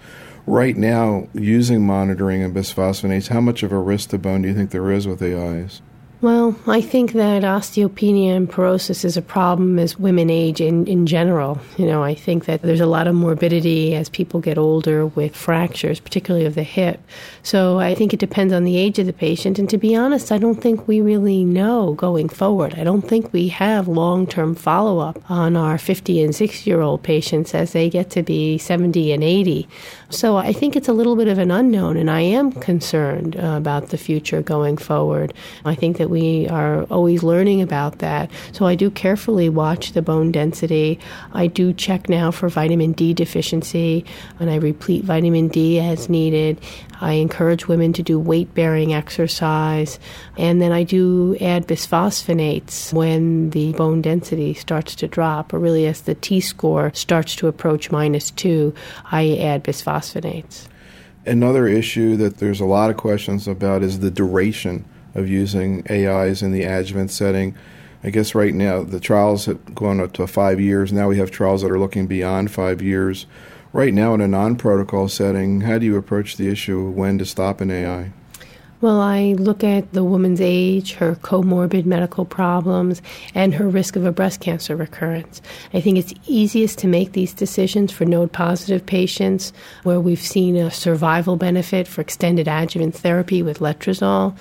Right 0.50 0.76
now, 0.76 1.28
using 1.33 1.87
monitoring 1.87 2.42
and 2.42 2.52
bisphosphonates, 2.52 3.28
how 3.28 3.40
much 3.40 3.62
of 3.62 3.71
a 3.71 3.78
risk 3.78 4.09
to 4.09 4.19
bone 4.19 4.42
do 4.42 4.49
you 4.49 4.54
think 4.54 4.73
there 4.73 4.90
is 4.90 5.07
with 5.07 5.23
AIs? 5.23 5.80
Well, 6.23 6.54
I 6.66 6.83
think 6.83 7.12
that 7.12 7.45
osteopenia 7.45 8.37
and 8.37 8.50
porosis 8.50 9.07
is 9.07 9.16
a 9.16 9.23
problem 9.23 9.78
as 9.78 9.99
women 9.99 10.28
age 10.28 10.61
in, 10.61 10.87
in 10.87 11.07
general. 11.07 11.59
You 11.78 11.87
know, 11.87 12.02
I 12.02 12.14
think 12.14 12.45
that 12.45 12.61
there's 12.61 12.83
a 12.83 12.87
lot 12.87 13.07
of 13.07 13.14
morbidity 13.14 13.95
as 13.95 14.11
people 14.11 14.38
get 14.38 14.59
older 14.59 15.07
with 15.07 15.35
fractures, 15.35 15.99
particularly 15.99 16.45
of 16.45 16.57
the 16.57 16.62
hip. 16.62 17.00
So 17.42 17.78
I 17.78 17.95
think 17.95 18.12
it 18.12 18.21
depends 18.21 18.52
on 18.52 18.64
the 18.64 18.76
age 18.76 18.99
of 18.99 19.07
the 19.07 19.14
patient. 19.14 19.59
And 19.59 19.71
to 19.71 19.78
be 19.78 19.97
honest, 19.97 20.30
I 20.30 20.37
don't 20.37 20.61
think 20.61 20.87
we 20.87 21.00
really 21.00 21.42
know 21.42 21.95
going 21.95 22.28
forward. 22.28 22.75
I 22.75 22.85
don't 22.85 23.00
think 23.00 23.33
we 23.33 23.49
have 23.49 23.88
long 23.88 24.26
term 24.26 24.54
follow 24.54 24.99
up 24.99 25.30
on 25.30 25.57
our 25.57 25.78
50 25.78 26.23
and 26.23 26.35
60 26.35 26.69
year 26.69 26.83
old 26.83 27.02
patients 27.02 27.54
as 27.54 27.73
they 27.73 27.88
get 27.88 28.11
to 28.11 28.23
be 28.23 28.59
70 28.59 29.12
and 29.12 29.25
80. 29.25 29.66
So 30.10 30.36
I 30.36 30.52
think 30.52 30.74
it's 30.74 30.88
a 30.88 30.92
little 30.92 31.14
bit 31.14 31.28
of 31.28 31.38
an 31.38 31.52
unknown, 31.52 31.96
and 31.96 32.10
I 32.10 32.20
am 32.20 32.50
concerned 32.50 33.36
uh, 33.36 33.54
about 33.56 33.90
the 33.90 33.96
future 33.96 34.42
going 34.42 34.76
forward. 34.76 35.32
I 35.64 35.76
think 35.76 35.98
that 35.98 36.10
we 36.10 36.48
are 36.48 36.82
always 36.84 37.22
learning 37.22 37.62
about 37.62 38.00
that. 38.00 38.28
So 38.50 38.66
I 38.66 38.74
do 38.74 38.90
carefully 38.90 39.48
watch 39.48 39.92
the 39.92 40.02
bone 40.02 40.32
density. 40.32 40.98
I 41.32 41.46
do 41.46 41.72
check 41.72 42.08
now 42.08 42.32
for 42.32 42.48
vitamin 42.48 42.90
D 42.90 43.14
deficiency, 43.14 44.04
and 44.40 44.50
I 44.50 44.56
replete 44.56 45.04
vitamin 45.04 45.46
D 45.46 45.78
as 45.78 46.08
needed. 46.08 46.60
I 47.00 47.12
encourage 47.12 47.68
women 47.68 47.92
to 47.94 48.02
do 48.02 48.18
weight 48.18 48.52
bearing 48.52 48.92
exercise, 48.92 50.00
and 50.36 50.60
then 50.60 50.72
I 50.72 50.82
do 50.82 51.36
add 51.40 51.68
bisphosphonates 51.68 52.92
when 52.92 53.50
the 53.50 53.72
bone 53.72 54.02
density 54.02 54.54
starts 54.54 54.96
to 54.96 55.08
drop, 55.08 55.54
or 55.54 55.60
really 55.60 55.86
as 55.86 56.02
the 56.02 56.16
T 56.16 56.40
score 56.40 56.90
starts 56.94 57.36
to 57.36 57.46
approach 57.46 57.92
minus 57.92 58.32
two, 58.32 58.74
I 59.04 59.38
add 59.38 59.62
bisphosphonates. 59.62 60.00
Another 61.26 61.66
issue 61.66 62.16
that 62.16 62.38
there's 62.38 62.61
a 62.61 62.64
lot 62.64 62.90
of 62.90 62.97
questions 62.97 63.47
about 63.47 63.83
is 63.83 64.00
the 64.00 64.11
duration 64.11 64.85
of 65.14 65.28
using 65.28 65.85
AIs 65.90 66.42
in 66.42 66.52
the 66.52 66.64
adjuvant 66.64 67.11
setting. 67.11 67.54
I 68.02 68.11
guess 68.11 68.35
right 68.35 68.54
now 68.54 68.83
the 68.83 69.00
trials 69.00 69.45
have 69.45 69.75
gone 69.75 70.00
up 70.00 70.12
to 70.14 70.26
five 70.26 70.61
years. 70.61 70.92
Now 70.92 71.09
we 71.09 71.19
have 71.19 71.30
trials 71.30 71.62
that 71.62 71.71
are 71.71 71.78
looking 71.78 72.07
beyond 72.07 72.50
five 72.50 72.80
years. 72.80 73.26
Right 73.73 73.95
now, 73.95 74.14
in 74.14 74.21
a 74.21 74.26
non 74.26 74.57
protocol 74.57 75.09
setting, 75.09 75.61
how 75.61 75.78
do 75.78 75.87
you 75.87 75.97
approach 75.97 76.37
the 76.37 76.49
issue 76.49 76.88
of 76.88 76.95
when 76.95 77.19
to 77.19 77.25
stop 77.25 77.61
an 77.61 77.71
AI? 77.71 78.12
Well, 78.80 78.99
I 78.99 79.34
look 79.34 79.62
at 79.62 79.92
the 79.92 80.02
woman's 80.02 80.40
age, 80.40 80.94
her 80.94 81.14
comorbid 81.16 81.84
medical 81.84 82.25
problems, 82.25 83.02
and 83.34 83.52
her 83.52 83.68
risk 83.68 83.94
of 83.94 84.06
a 84.06 84.12
breast 84.12 84.40
cancer 84.40 84.75
recurrence. 84.75 85.42
I 85.75 85.82
think 85.82 85.99
it's 85.99 86.14
easiest 86.26 86.78
to 86.78 86.87
make 86.87 87.12
these 87.12 87.34
decisions 87.34 87.92
for 87.92 88.06
node 88.06 88.32
positive 88.32 88.87
patients 88.87 89.52
where 89.82 90.00
we've 90.00 90.18
seen 90.18 90.56
a 90.56 90.70
survival 90.70 91.37
benefit 91.37 91.87
for 91.87 92.00
extended 92.00 92.49
adjuvant 92.49 92.94
therapy 92.94 93.42
with 93.42 93.58
letrozole. 93.58 94.34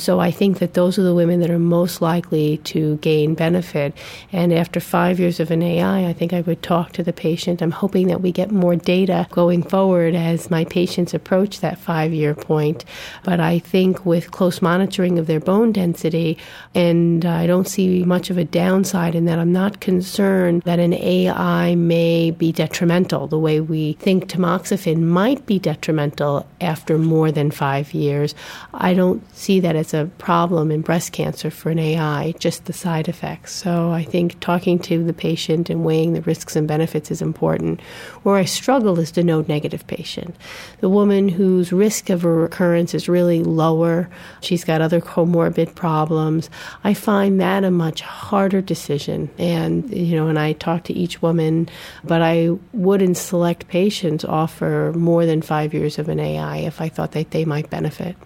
So 0.00 0.18
I 0.18 0.30
think 0.30 0.58
that 0.60 0.74
those 0.74 0.98
are 0.98 1.02
the 1.02 1.14
women 1.14 1.40
that 1.40 1.50
are 1.50 1.58
most 1.58 2.00
likely 2.00 2.56
to 2.58 2.96
gain 2.96 3.34
benefit. 3.34 3.92
And 4.32 4.52
after 4.52 4.80
five 4.80 5.20
years 5.20 5.40
of 5.40 5.50
an 5.50 5.62
AI, 5.62 6.06
I 6.08 6.12
think 6.14 6.32
I 6.32 6.40
would 6.40 6.62
talk 6.62 6.92
to 6.92 7.02
the 7.02 7.12
patient. 7.12 7.60
I'm 7.60 7.70
hoping 7.70 8.06
that 8.08 8.22
we 8.22 8.32
get 8.32 8.50
more 8.50 8.76
data 8.76 9.26
going 9.30 9.62
forward 9.62 10.14
as 10.14 10.50
my 10.50 10.64
patients 10.64 11.12
approach 11.12 11.60
that 11.60 11.78
five 11.78 12.12
year 12.12 12.34
point. 12.34 12.84
But 13.24 13.40
I 13.40 13.58
think 13.58 14.06
with 14.06 14.30
close 14.30 14.62
monitoring 14.62 15.18
of 15.18 15.26
their 15.26 15.40
bone 15.40 15.72
density, 15.72 16.38
and 16.74 17.24
I 17.24 17.46
don't 17.46 17.68
see 17.68 18.02
much 18.04 18.30
of 18.30 18.38
a 18.38 18.44
downside 18.44 19.14
in 19.14 19.26
that, 19.26 19.38
I'm 19.38 19.52
not 19.52 19.80
concerned 19.80 20.62
that 20.62 20.78
an 20.78 20.94
AI 20.94 21.74
may 21.74 22.30
be 22.30 22.52
detrimental 22.52 23.26
the 23.26 23.38
way 23.38 23.60
we 23.60 23.94
think 23.94 24.28
tamoxifen 24.28 25.02
might 25.02 25.44
be 25.44 25.58
detrimental 25.58 26.46
after 26.60 26.96
more 26.96 27.30
than 27.30 27.50
five 27.50 27.92
years. 27.92 28.34
I 28.72 28.94
don't 28.94 29.22
see 29.36 29.60
that 29.60 29.76
as 29.76 29.89
a 29.94 30.10
problem 30.18 30.70
in 30.70 30.80
breast 30.80 31.12
cancer 31.12 31.50
for 31.50 31.70
an 31.70 31.78
AI, 31.78 32.32
just 32.38 32.64
the 32.64 32.72
side 32.72 33.08
effects. 33.08 33.52
So 33.52 33.90
I 33.90 34.04
think 34.04 34.38
talking 34.40 34.78
to 34.80 35.04
the 35.04 35.12
patient 35.12 35.70
and 35.70 35.84
weighing 35.84 36.12
the 36.12 36.22
risks 36.22 36.56
and 36.56 36.66
benefits 36.66 37.10
is 37.10 37.22
important. 37.22 37.80
Where 38.22 38.36
I 38.36 38.44
struggle 38.44 38.98
is 38.98 39.12
the 39.12 39.24
node 39.24 39.48
negative 39.48 39.86
patient, 39.86 40.34
the 40.80 40.88
woman 40.88 41.28
whose 41.28 41.72
risk 41.72 42.10
of 42.10 42.24
a 42.24 42.28
recurrence 42.28 42.94
is 42.94 43.08
really 43.08 43.42
lower. 43.42 44.08
She's 44.40 44.64
got 44.64 44.80
other 44.80 45.00
comorbid 45.00 45.74
problems. 45.74 46.50
I 46.84 46.94
find 46.94 47.40
that 47.40 47.64
a 47.64 47.70
much 47.70 48.00
harder 48.00 48.60
decision. 48.60 49.30
And, 49.38 49.90
you 49.90 50.16
know, 50.16 50.28
and 50.28 50.38
I 50.38 50.52
talk 50.54 50.84
to 50.84 50.92
each 50.92 51.22
woman, 51.22 51.68
but 52.04 52.22
I 52.22 52.50
would 52.72 53.02
in 53.02 53.14
select 53.14 53.68
patients 53.68 54.24
offer 54.24 54.92
more 54.96 55.26
than 55.26 55.42
five 55.42 55.74
years 55.74 55.98
of 55.98 56.08
an 56.08 56.20
AI 56.20 56.58
if 56.58 56.80
I 56.80 56.88
thought 56.88 57.12
that 57.12 57.30
they 57.30 57.44
might 57.44 57.70
benefit. 57.70 58.16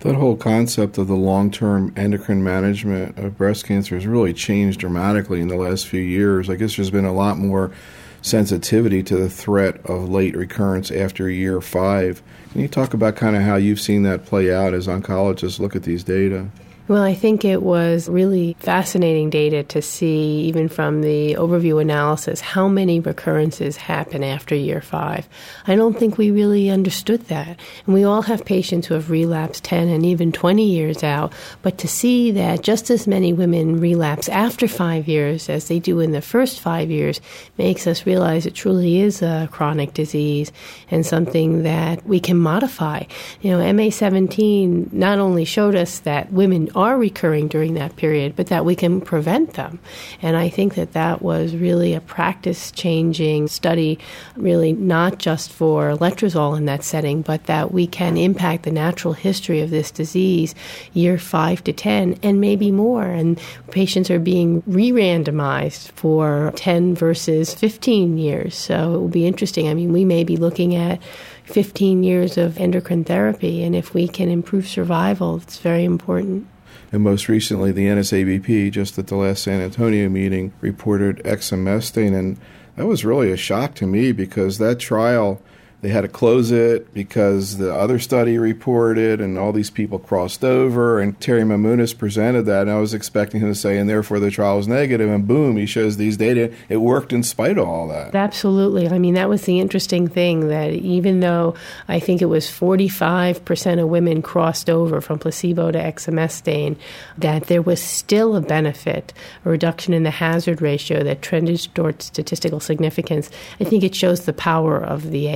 That 0.00 0.14
whole 0.14 0.36
concept 0.36 0.98
of 0.98 1.08
the 1.08 1.16
long 1.16 1.50
term 1.50 1.92
endocrine 1.96 2.44
management 2.44 3.18
of 3.18 3.38
breast 3.38 3.64
cancer 3.64 3.94
has 3.94 4.06
really 4.06 4.34
changed 4.34 4.80
dramatically 4.80 5.40
in 5.40 5.48
the 5.48 5.56
last 5.56 5.86
few 5.88 6.02
years. 6.02 6.50
I 6.50 6.56
guess 6.56 6.76
there's 6.76 6.90
been 6.90 7.06
a 7.06 7.14
lot 7.14 7.38
more 7.38 7.72
sensitivity 8.20 9.02
to 9.04 9.16
the 9.16 9.30
threat 9.30 9.78
of 9.86 10.08
late 10.08 10.36
recurrence 10.36 10.90
after 10.90 11.30
year 11.30 11.60
five. 11.60 12.22
Can 12.52 12.60
you 12.60 12.68
talk 12.68 12.92
about 12.92 13.16
kind 13.16 13.36
of 13.36 13.42
how 13.42 13.56
you've 13.56 13.80
seen 13.80 14.02
that 14.02 14.26
play 14.26 14.52
out 14.52 14.74
as 14.74 14.86
oncologists 14.86 15.58
look 15.58 15.74
at 15.74 15.84
these 15.84 16.04
data? 16.04 16.48
Well, 16.88 17.02
I 17.02 17.14
think 17.14 17.44
it 17.44 17.64
was 17.64 18.08
really 18.08 18.54
fascinating 18.60 19.28
data 19.28 19.64
to 19.64 19.82
see, 19.82 20.42
even 20.42 20.68
from 20.68 21.02
the 21.02 21.34
overview 21.34 21.82
analysis, 21.82 22.40
how 22.40 22.68
many 22.68 23.00
recurrences 23.00 23.76
happen 23.76 24.22
after 24.22 24.54
year 24.54 24.80
five. 24.80 25.28
I 25.66 25.74
don't 25.74 25.98
think 25.98 26.16
we 26.16 26.30
really 26.30 26.70
understood 26.70 27.22
that. 27.22 27.58
And 27.86 27.94
we 27.94 28.04
all 28.04 28.22
have 28.22 28.44
patients 28.44 28.86
who 28.86 28.94
have 28.94 29.10
relapsed 29.10 29.64
10 29.64 29.88
and 29.88 30.06
even 30.06 30.30
20 30.30 30.64
years 30.64 31.02
out, 31.02 31.32
but 31.62 31.76
to 31.78 31.88
see 31.88 32.30
that 32.30 32.62
just 32.62 32.88
as 32.88 33.08
many 33.08 33.32
women 33.32 33.80
relapse 33.80 34.28
after 34.28 34.68
five 34.68 35.08
years 35.08 35.48
as 35.48 35.66
they 35.66 35.80
do 35.80 35.98
in 35.98 36.12
the 36.12 36.22
first 36.22 36.60
five 36.60 36.88
years 36.88 37.20
makes 37.58 37.88
us 37.88 38.06
realize 38.06 38.46
it 38.46 38.54
truly 38.54 39.00
is 39.00 39.22
a 39.22 39.48
chronic 39.50 39.92
disease 39.92 40.52
and 40.92 41.04
something 41.04 41.64
that 41.64 42.06
we 42.06 42.20
can 42.20 42.36
modify. 42.36 43.02
You 43.40 43.50
know, 43.50 43.58
MA17 43.58 44.92
not 44.92 45.18
only 45.18 45.44
showed 45.44 45.74
us 45.74 45.98
that 46.00 46.30
women 46.32 46.70
are 46.76 46.98
recurring 46.98 47.48
during 47.48 47.74
that 47.74 47.96
period, 47.96 48.36
but 48.36 48.48
that 48.48 48.64
we 48.64 48.76
can 48.76 49.00
prevent 49.00 49.54
them. 49.54 49.80
And 50.20 50.36
I 50.36 50.50
think 50.50 50.74
that 50.74 50.92
that 50.92 51.22
was 51.22 51.56
really 51.56 51.94
a 51.94 52.00
practice 52.00 52.70
changing 52.70 53.48
study, 53.48 53.98
really 54.36 54.74
not 54.74 55.18
just 55.18 55.50
for 55.50 55.96
letrozole 55.96 56.56
in 56.56 56.66
that 56.66 56.84
setting, 56.84 57.22
but 57.22 57.44
that 57.44 57.72
we 57.72 57.86
can 57.86 58.18
impact 58.18 58.64
the 58.64 58.70
natural 58.70 59.14
history 59.14 59.60
of 59.62 59.70
this 59.70 59.90
disease 59.90 60.54
year 60.92 61.18
five 61.18 61.64
to 61.64 61.72
10 61.72 62.18
and 62.22 62.40
maybe 62.40 62.70
more. 62.70 63.04
And 63.04 63.40
patients 63.70 64.10
are 64.10 64.20
being 64.20 64.62
re 64.66 64.90
randomized 64.90 65.90
for 65.92 66.52
10 66.56 66.94
versus 66.94 67.54
15 67.54 68.18
years. 68.18 68.54
So 68.54 68.94
it 68.94 68.98
will 68.98 69.08
be 69.08 69.26
interesting. 69.26 69.68
I 69.68 69.74
mean, 69.74 69.92
we 69.92 70.04
may 70.04 70.24
be 70.24 70.36
looking 70.36 70.74
at 70.74 71.02
15 71.44 72.02
years 72.02 72.36
of 72.36 72.58
endocrine 72.58 73.04
therapy, 73.04 73.62
and 73.62 73.74
if 73.74 73.94
we 73.94 74.08
can 74.08 74.28
improve 74.28 74.66
survival, 74.66 75.36
it's 75.36 75.58
very 75.58 75.84
important. 75.84 76.46
And 76.92 77.02
most 77.02 77.28
recently, 77.28 77.72
the 77.72 77.86
NSABP, 77.86 78.70
just 78.70 78.98
at 78.98 79.08
the 79.08 79.16
last 79.16 79.42
San 79.42 79.60
Antonio 79.60 80.08
meeting, 80.08 80.52
reported 80.60 81.18
exemestane. 81.18 82.16
And 82.16 82.38
that 82.76 82.86
was 82.86 83.04
really 83.04 83.30
a 83.32 83.36
shock 83.36 83.74
to 83.76 83.86
me 83.86 84.12
because 84.12 84.58
that 84.58 84.78
trial, 84.78 85.40
they 85.86 85.92
had 85.92 86.00
to 86.00 86.08
close 86.08 86.50
it 86.50 86.92
because 86.92 87.58
the 87.58 87.72
other 87.72 88.00
study 88.00 88.38
reported 88.38 89.20
and 89.20 89.38
all 89.38 89.52
these 89.52 89.70
people 89.70 90.00
crossed 90.00 90.44
over. 90.44 90.98
And 90.98 91.18
Terry 91.20 91.42
Mamounas 91.42 91.96
presented 91.96 92.42
that, 92.46 92.62
and 92.62 92.72
I 92.72 92.80
was 92.80 92.92
expecting 92.92 93.40
him 93.40 93.50
to 93.50 93.54
say, 93.54 93.78
and 93.78 93.88
therefore 93.88 94.18
the 94.18 94.32
trial 94.32 94.56
was 94.56 94.66
negative, 94.66 95.08
and 95.08 95.28
boom, 95.28 95.56
he 95.56 95.64
shows 95.64 95.96
these 95.96 96.16
data. 96.16 96.52
It 96.68 96.78
worked 96.78 97.12
in 97.12 97.22
spite 97.22 97.56
of 97.56 97.68
all 97.68 97.86
that. 97.86 98.16
Absolutely. 98.16 98.88
I 98.88 98.98
mean, 98.98 99.14
that 99.14 99.28
was 99.28 99.42
the 99.42 99.60
interesting 99.60 100.08
thing 100.08 100.48
that 100.48 100.72
even 100.72 101.20
though 101.20 101.54
I 101.86 102.00
think 102.00 102.20
it 102.20 102.26
was 102.26 102.46
45% 102.46 103.80
of 103.80 103.88
women 103.88 104.22
crossed 104.22 104.68
over 104.68 105.00
from 105.00 105.20
placebo 105.20 105.70
to 105.70 105.78
exemestane, 105.78 106.76
that 107.16 107.44
there 107.44 107.62
was 107.62 107.80
still 107.80 108.34
a 108.34 108.40
benefit, 108.40 109.12
a 109.44 109.50
reduction 109.50 109.94
in 109.94 110.02
the 110.02 110.10
hazard 110.10 110.60
ratio 110.60 111.04
that 111.04 111.22
trended 111.22 111.68
towards 111.76 112.06
statistical 112.06 112.58
significance. 112.58 113.30
I 113.60 113.64
think 113.64 113.84
it 113.84 113.94
shows 113.94 114.24
the 114.24 114.32
power 114.32 114.82
of 114.82 115.12
the 115.12 115.28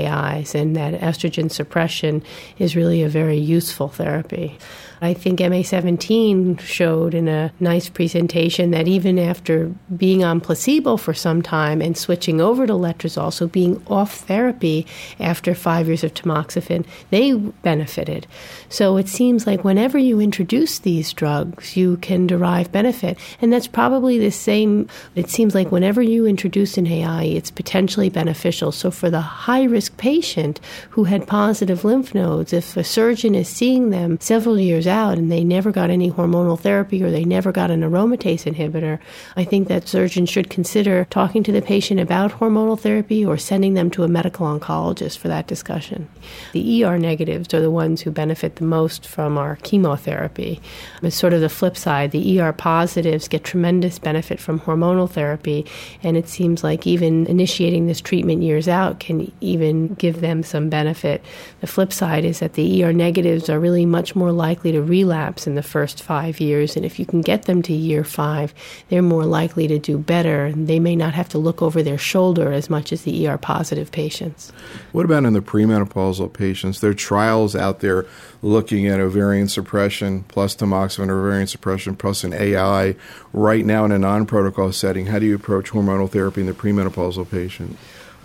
And 0.54 0.76
that 0.76 1.00
estrogen 1.00 1.50
suppression 1.50 2.22
is 2.58 2.76
really 2.76 3.02
a 3.02 3.08
very 3.08 3.38
useful 3.38 3.88
therapy. 3.88 4.58
I 5.02 5.14
think 5.14 5.40
MA17 5.40 6.60
showed 6.60 7.14
in 7.14 7.26
a 7.26 7.52
nice 7.58 7.88
presentation 7.88 8.70
that 8.72 8.86
even 8.86 9.18
after 9.18 9.72
being 9.96 10.22
on 10.24 10.40
placebo 10.40 10.96
for 10.98 11.14
some 11.14 11.40
time 11.40 11.80
and 11.80 11.96
switching 11.96 12.40
over 12.40 12.66
to 12.66 12.74
letrozole, 12.74 13.32
so 13.32 13.48
being 13.48 13.82
off 13.86 14.26
therapy 14.26 14.86
after 15.18 15.54
five 15.54 15.86
years 15.86 16.04
of 16.04 16.12
tamoxifen, 16.12 16.84
they 17.08 17.32
benefited. 17.32 18.26
So 18.68 18.98
it 18.98 19.08
seems 19.08 19.46
like 19.46 19.64
whenever 19.64 19.98
you 19.98 20.20
introduce 20.20 20.80
these 20.80 21.12
drugs, 21.14 21.76
you 21.76 21.96
can 21.98 22.26
derive 22.26 22.70
benefit. 22.70 23.18
And 23.40 23.50
that's 23.50 23.66
probably 23.66 24.18
the 24.18 24.30
same. 24.30 24.86
It 25.14 25.30
seems 25.30 25.54
like 25.54 25.72
whenever 25.72 26.02
you 26.02 26.26
introduce 26.26 26.76
an 26.76 26.86
AI, 26.86 27.24
it's 27.24 27.50
potentially 27.50 28.10
beneficial. 28.10 28.70
So 28.70 28.90
for 28.90 29.08
the 29.08 29.20
high 29.20 29.64
risk 29.64 29.96
patient 29.96 30.60
who 30.90 31.04
had 31.04 31.26
positive 31.26 31.84
lymph 31.84 32.14
nodes, 32.14 32.52
if 32.52 32.76
a 32.76 32.84
surgeon 32.84 33.34
is 33.34 33.48
seeing 33.48 33.90
them 33.90 34.18
several 34.20 34.58
years 34.58 34.86
out 34.90 35.16
and 35.16 35.32
they 35.32 35.42
never 35.42 35.70
got 35.70 35.88
any 35.88 36.10
hormonal 36.10 36.60
therapy 36.60 37.02
or 37.02 37.10
they 37.10 37.24
never 37.24 37.52
got 37.52 37.70
an 37.70 37.80
aromatase 37.80 38.52
inhibitor, 38.52 38.98
I 39.36 39.44
think 39.44 39.68
that 39.68 39.88
surgeons 39.88 40.28
should 40.28 40.50
consider 40.50 41.06
talking 41.06 41.42
to 41.44 41.52
the 41.52 41.62
patient 41.62 42.00
about 42.00 42.32
hormonal 42.32 42.78
therapy 42.78 43.24
or 43.24 43.38
sending 43.38 43.74
them 43.74 43.90
to 43.92 44.04
a 44.04 44.08
medical 44.08 44.46
oncologist 44.46 45.16
for 45.16 45.28
that 45.28 45.46
discussion. 45.46 46.08
The 46.52 46.84
ER 46.84 46.98
negatives 46.98 47.54
are 47.54 47.60
the 47.60 47.70
ones 47.70 48.02
who 48.02 48.10
benefit 48.10 48.56
the 48.56 48.64
most 48.64 49.06
from 49.06 49.38
our 49.38 49.56
chemotherapy. 49.56 50.60
It's 51.02 51.16
sort 51.16 51.32
of 51.32 51.40
the 51.40 51.48
flip 51.48 51.76
side. 51.76 52.10
The 52.10 52.40
ER 52.40 52.52
positives 52.52 53.28
get 53.28 53.44
tremendous 53.44 53.98
benefit 53.98 54.40
from 54.40 54.60
hormonal 54.60 55.08
therapy, 55.10 55.64
and 56.02 56.16
it 56.16 56.28
seems 56.28 56.64
like 56.64 56.86
even 56.86 57.26
initiating 57.26 57.86
this 57.86 58.00
treatment 58.00 58.42
years 58.42 58.68
out 58.68 59.00
can 59.00 59.30
even 59.40 59.94
give 59.94 60.20
them 60.20 60.42
some 60.42 60.68
benefit. 60.68 61.24
The 61.60 61.66
flip 61.66 61.92
side 61.92 62.24
is 62.24 62.40
that 62.40 62.54
the 62.54 62.84
ER 62.84 62.92
negatives 62.92 63.48
are 63.48 63.60
really 63.60 63.86
much 63.86 64.14
more 64.14 64.32
likely 64.32 64.72
to 64.72 64.79
to 64.80 64.86
relapse 64.86 65.46
in 65.46 65.54
the 65.54 65.62
first 65.62 66.02
five 66.02 66.40
years. 66.40 66.76
And 66.76 66.84
if 66.84 66.98
you 66.98 67.06
can 67.06 67.20
get 67.20 67.42
them 67.44 67.62
to 67.62 67.72
year 67.72 68.04
five, 68.04 68.54
they're 68.88 69.02
more 69.02 69.24
likely 69.24 69.68
to 69.68 69.78
do 69.78 69.98
better. 69.98 70.46
And 70.46 70.66
They 70.66 70.80
may 70.80 70.96
not 70.96 71.14
have 71.14 71.28
to 71.30 71.38
look 71.38 71.62
over 71.62 71.82
their 71.82 71.98
shoulder 71.98 72.52
as 72.52 72.70
much 72.70 72.92
as 72.92 73.02
the 73.02 73.26
ER 73.26 73.38
positive 73.38 73.92
patients. 73.92 74.52
What 74.92 75.04
about 75.04 75.24
in 75.24 75.32
the 75.32 75.40
premenopausal 75.40 76.32
patients? 76.32 76.80
There 76.80 76.90
are 76.90 76.94
trials 76.94 77.54
out 77.54 77.80
there 77.80 78.06
looking 78.42 78.86
at 78.86 79.00
ovarian 79.00 79.48
suppression 79.48 80.24
plus 80.24 80.56
tamoxifen, 80.56 81.08
or 81.08 81.20
ovarian 81.20 81.46
suppression 81.46 81.94
plus 81.94 82.24
an 82.24 82.32
AI 82.32 82.96
right 83.32 83.64
now 83.64 83.84
in 83.84 83.92
a 83.92 83.98
non 83.98 84.26
protocol 84.26 84.72
setting. 84.72 85.06
How 85.06 85.18
do 85.18 85.26
you 85.26 85.34
approach 85.34 85.70
hormonal 85.70 86.10
therapy 86.10 86.40
in 86.40 86.46
the 86.46 86.54
premenopausal 86.54 87.30
patient? 87.30 87.76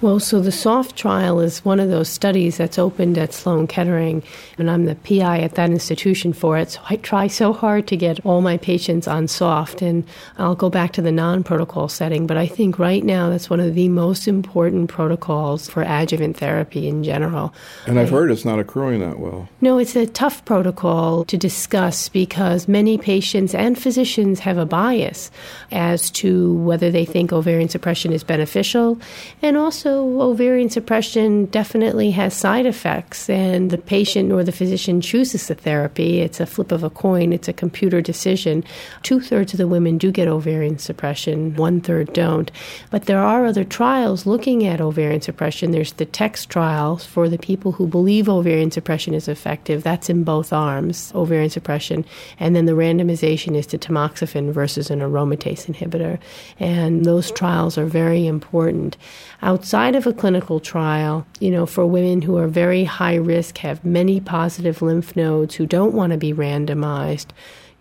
Well, 0.06 0.20
so 0.20 0.40
the 0.40 0.52
SOFT 0.52 0.96
trial 0.96 1.40
is 1.40 1.66
one 1.66 1.80
of 1.80 1.90
those 1.90 2.10
studies 2.10 2.58
that's 2.58 2.78
opened 2.78 3.18
at 3.18 3.34
Sloan 3.34 3.66
Kettering, 3.66 4.22
and 4.60 4.70
I'm 4.70 4.86
the 4.86 4.94
PI 4.94 5.40
at 5.40 5.56
that 5.56 5.72
institution 5.72 6.32
for 6.32 6.60
it. 6.60 6.70
So 6.70 6.82
I 6.88 6.98
try 6.98 7.26
so 7.26 7.52
hard 7.52 7.88
to 7.88 7.98
get 7.98 8.24
all 8.24 8.42
my 8.42 8.58
patients 8.58 9.08
on 9.08 9.28
SOFT, 9.28 9.82
and 9.82 10.04
I'll 10.38 10.54
go 10.54 10.70
back 10.70 10.92
to 10.94 11.02
the 11.02 11.12
non 11.12 11.44
protocol 11.44 11.90
setting. 11.90 12.28
But 12.28 12.38
I 12.38 12.46
think 12.46 12.78
right 12.78 13.04
now 13.04 13.32
that's 13.32 13.50
one 13.50 13.60
of 13.60 13.74
the 13.74 13.90
most 13.90 14.28
important 14.28 14.92
protocols 14.92 15.68
for 15.68 15.82
adjuvant 15.82 16.38
therapy 16.38 16.88
in 16.88 17.04
general. 17.04 17.52
And 17.88 18.00
I've 18.00 18.12
heard 18.12 18.30
it's 18.30 18.46
not 18.46 18.60
accruing 18.60 19.00
that 19.00 19.18
well. 19.18 19.50
No, 19.60 19.80
it's 19.80 19.96
a 19.96 20.06
tough 20.06 20.46
protocol 20.46 21.26
to 21.26 21.36
discuss 21.36 22.10
because 22.10 22.68
many 22.68 23.00
patients 23.00 23.56
and 23.56 23.76
physicians 23.76 24.40
have 24.42 24.60
a 24.60 24.68
bias 24.68 25.32
as 25.72 26.12
to 26.12 26.54
whether 26.58 26.92
they 26.92 27.06
think 27.06 27.34
ovarian 27.34 27.70
suppression 27.70 28.14
is 28.14 28.24
beneficial 28.24 29.00
and 29.42 29.58
also 29.58 29.95
also, 29.96 30.22
ovarian 30.22 30.70
suppression 30.70 31.46
definitely 31.46 32.12
has 32.12 32.34
side 32.34 32.66
effects, 32.66 33.30
and 33.30 33.72
the 33.72 33.78
patient 33.78 34.32
or 34.32 34.44
the 34.44 34.52
physician 34.52 35.02
chooses 35.02 35.48
the 35.48 35.56
therapy. 35.56 36.20
It's 36.20 36.40
a 36.40 36.46
flip 36.46 36.72
of 36.72 36.84
a 36.84 36.90
coin, 36.90 37.32
it's 37.34 37.48
a 37.48 37.54
computer 37.54 38.02
decision. 38.02 38.64
Two 39.04 39.20
thirds 39.20 39.54
of 39.54 39.58
the 39.58 39.68
women 39.68 39.98
do 39.98 40.12
get 40.12 40.28
ovarian 40.28 40.78
suppression, 40.78 41.56
one 41.56 41.82
third 41.82 42.14
don't. 42.14 42.52
But 42.92 43.06
there 43.06 43.20
are 43.20 43.46
other 43.46 43.64
trials 43.64 44.26
looking 44.26 44.66
at 44.66 44.82
ovarian 44.82 45.22
suppression. 45.22 45.72
There's 45.72 45.94
the 45.94 46.06
TEXT 46.06 46.50
trials 46.50 47.06
for 47.06 47.30
the 47.30 47.38
people 47.38 47.72
who 47.72 47.88
believe 47.88 48.28
ovarian 48.28 48.72
suppression 48.72 49.14
is 49.14 49.28
effective. 49.28 49.84
That's 49.84 50.10
in 50.10 50.24
both 50.24 50.52
arms, 50.52 51.12
ovarian 51.16 51.50
suppression. 51.50 52.06
And 52.40 52.56
then 52.56 52.66
the 52.66 52.74
randomization 52.74 53.56
is 53.56 53.68
to 53.68 53.78
tamoxifen 53.78 54.52
versus 54.52 54.90
an 54.90 55.00
aromatase 55.00 55.72
inhibitor. 55.72 56.20
And 56.60 57.06
those 57.06 57.32
trials 57.32 57.78
are 57.78 57.86
very 57.86 58.28
important. 58.28 58.98
Outside 59.42 59.75
outside 59.76 59.96
of 59.98 60.08
a 60.08 60.14
clinical 60.14 60.62
trial, 60.62 61.28
you 61.42 61.52
know, 61.52 61.66
for 61.66 61.86
women 61.86 62.22
who 62.22 62.38
are 62.38 62.48
very 62.48 62.86
high 62.86 63.16
risk, 63.16 63.58
have 63.58 63.84
many 63.84 64.22
positive 64.22 64.82
lymph 64.82 65.18
nodes, 65.18 65.56
who 65.56 65.66
don't 65.66 65.94
want 65.94 66.14
to 66.14 66.18
be 66.18 66.32
randomized, 66.32 67.28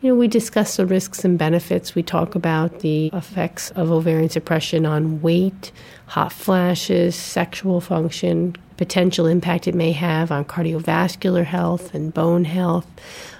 you 0.00 0.08
know, 0.08 0.16
we 0.16 0.26
discuss 0.26 0.76
the 0.76 0.86
risks 0.86 1.24
and 1.24 1.38
benefits. 1.38 1.94
We 1.94 2.02
talk 2.02 2.34
about 2.34 2.80
the 2.80 3.10
effects 3.12 3.70
of 3.70 3.92
ovarian 3.92 4.28
suppression 4.28 4.84
on 4.84 5.22
weight, 5.22 5.70
hot 6.06 6.32
flashes, 6.32 7.14
sexual 7.14 7.80
function, 7.80 8.56
potential 8.76 9.26
impact 9.26 9.68
it 9.68 9.74
may 9.74 9.92
have 9.92 10.30
on 10.30 10.44
cardiovascular 10.44 11.44
health 11.44 11.94
and 11.94 12.12
bone 12.12 12.44
health. 12.44 12.86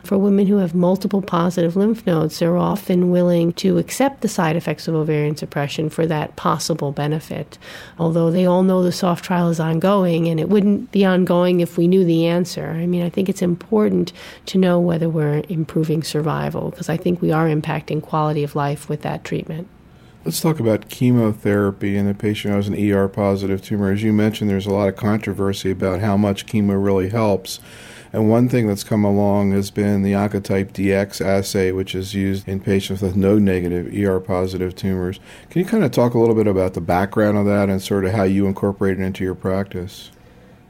For 0.04 0.18
women 0.18 0.46
who 0.46 0.58
have 0.58 0.74
multiple 0.74 1.22
positive 1.22 1.76
lymph 1.76 2.06
nodes, 2.06 2.38
they're 2.38 2.56
often 2.56 3.10
willing 3.10 3.54
to 3.54 3.78
accept 3.78 4.20
the 4.20 4.28
side 4.28 4.54
effects 4.54 4.86
of 4.86 4.94
ovarian 4.94 5.36
suppression 5.36 5.88
for 5.88 6.06
that 6.06 6.36
possible 6.36 6.92
benefit. 6.92 7.56
Although 7.98 8.30
they 8.30 8.44
all 8.44 8.62
know 8.62 8.82
the 8.82 8.92
soft 8.92 9.24
trial 9.24 9.48
is 9.48 9.58
ongoing 9.58 10.28
and 10.28 10.38
it 10.38 10.50
wouldn't 10.50 10.92
be 10.92 11.06
ongoing 11.06 11.60
if 11.60 11.78
we 11.78 11.88
knew 11.88 12.04
the 12.04 12.26
answer. 12.26 12.70
I 12.70 12.86
mean, 12.86 13.02
I 13.02 13.08
think 13.08 13.28
it's 13.28 13.42
important 13.42 14.12
to 14.46 14.58
know 14.58 14.78
whether 14.78 15.08
we're 15.08 15.42
improving 15.48 16.02
survival 16.02 16.70
because 16.70 16.90
I 16.90 16.98
think 16.98 17.22
we 17.22 17.32
are 17.32 17.48
impacting 17.48 18.02
quality 18.02 18.44
of 18.44 18.54
life 18.54 18.88
with 18.90 19.00
that 19.02 19.24
treatment. 19.24 19.68
Let's 20.24 20.40
talk 20.40 20.58
about 20.58 20.88
chemotherapy 20.88 21.98
in 21.98 22.08
a 22.08 22.14
patient 22.14 22.52
who 22.52 22.56
has 22.56 22.68
an 22.68 22.92
ER 22.92 23.08
positive 23.08 23.60
tumor. 23.60 23.92
As 23.92 24.02
you 24.02 24.10
mentioned, 24.10 24.48
there's 24.48 24.64
a 24.64 24.72
lot 24.72 24.88
of 24.88 24.96
controversy 24.96 25.70
about 25.70 26.00
how 26.00 26.16
much 26.16 26.46
chemo 26.46 26.82
really 26.82 27.10
helps. 27.10 27.60
And 28.10 28.30
one 28.30 28.48
thing 28.48 28.66
that's 28.66 28.84
come 28.84 29.04
along 29.04 29.52
has 29.52 29.70
been 29.70 30.00
the 30.00 30.12
Oncotype 30.12 30.72
DX 30.72 31.20
assay, 31.20 31.72
which 31.72 31.94
is 31.94 32.14
used 32.14 32.48
in 32.48 32.60
patients 32.60 33.02
with 33.02 33.16
node 33.16 33.42
negative 33.42 33.92
ER 33.94 34.18
positive 34.18 34.74
tumors. 34.74 35.20
Can 35.50 35.60
you 35.60 35.66
kind 35.66 35.84
of 35.84 35.90
talk 35.90 36.14
a 36.14 36.18
little 36.18 36.34
bit 36.34 36.46
about 36.46 36.72
the 36.72 36.80
background 36.80 37.36
of 37.36 37.44
that 37.44 37.68
and 37.68 37.82
sort 37.82 38.06
of 38.06 38.12
how 38.12 38.22
you 38.22 38.46
incorporate 38.46 38.98
it 38.98 39.02
into 39.02 39.24
your 39.24 39.34
practice? 39.34 40.10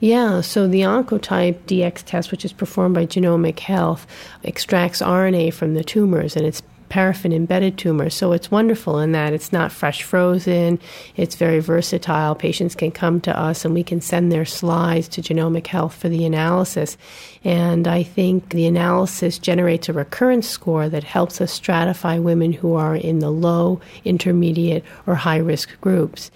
Yeah, 0.01 0.41
so 0.41 0.67
the 0.67 0.81
Oncotype 0.81 1.61
DX 1.67 2.03
test, 2.05 2.33
which 2.33 2.45
is 2.45 2.53
performed 2.53 2.97
by 2.97 3.07
Genomic 3.07 3.61
Health, 3.61 4.05
extracts 4.43 5.01
RNA 5.01 5.55
from 5.55 5.75
the 5.75 5.85
tumors 5.85 6.35
and 6.35 6.45
it's 6.45 6.61
paraffin 6.95 7.33
embedded 7.33 7.77
tumor. 7.77 8.09
So 8.09 8.31
it's 8.31 8.53
wonderful 8.53 9.01
in 9.01 9.11
that 9.11 9.33
it's 9.33 9.53
not 9.53 9.73
fresh 9.73 10.05
frozen, 10.05 10.79
it's 11.17 11.35
very 11.35 11.59
versatile. 11.59 12.37
Patients 12.37 12.77
can 12.77 12.93
come 12.93 13.21
to 13.23 13.37
us 13.37 13.65
and 13.65 13.75
we 13.75 13.83
can 13.83 14.01
send 14.01 14.31
their 14.31 14.45
slides 14.45 15.09
to 15.09 15.21
Genomic 15.21 15.67
Health 15.67 15.93
for 15.93 16.09
the 16.09 16.25
analysis. 16.25 16.97
And 17.43 17.89
I 17.89 18.05
think 18.05 18.51
the 18.51 18.69
analysis 18.69 19.41
generates 19.41 19.89
a 19.89 19.93
recurrence 19.93 20.49
score 20.49 20.89
that 20.89 21.03
helps 21.03 21.41
us 21.41 21.59
stratify 21.59 22.23
women 22.23 22.53
who 22.53 22.75
are 22.75 22.95
in 22.95 23.19
the 23.19 23.31
low, 23.31 23.81
intermediate, 24.05 24.85
or 25.05 25.17
high 25.17 25.39
risk 25.39 25.71
groups. 25.81 26.31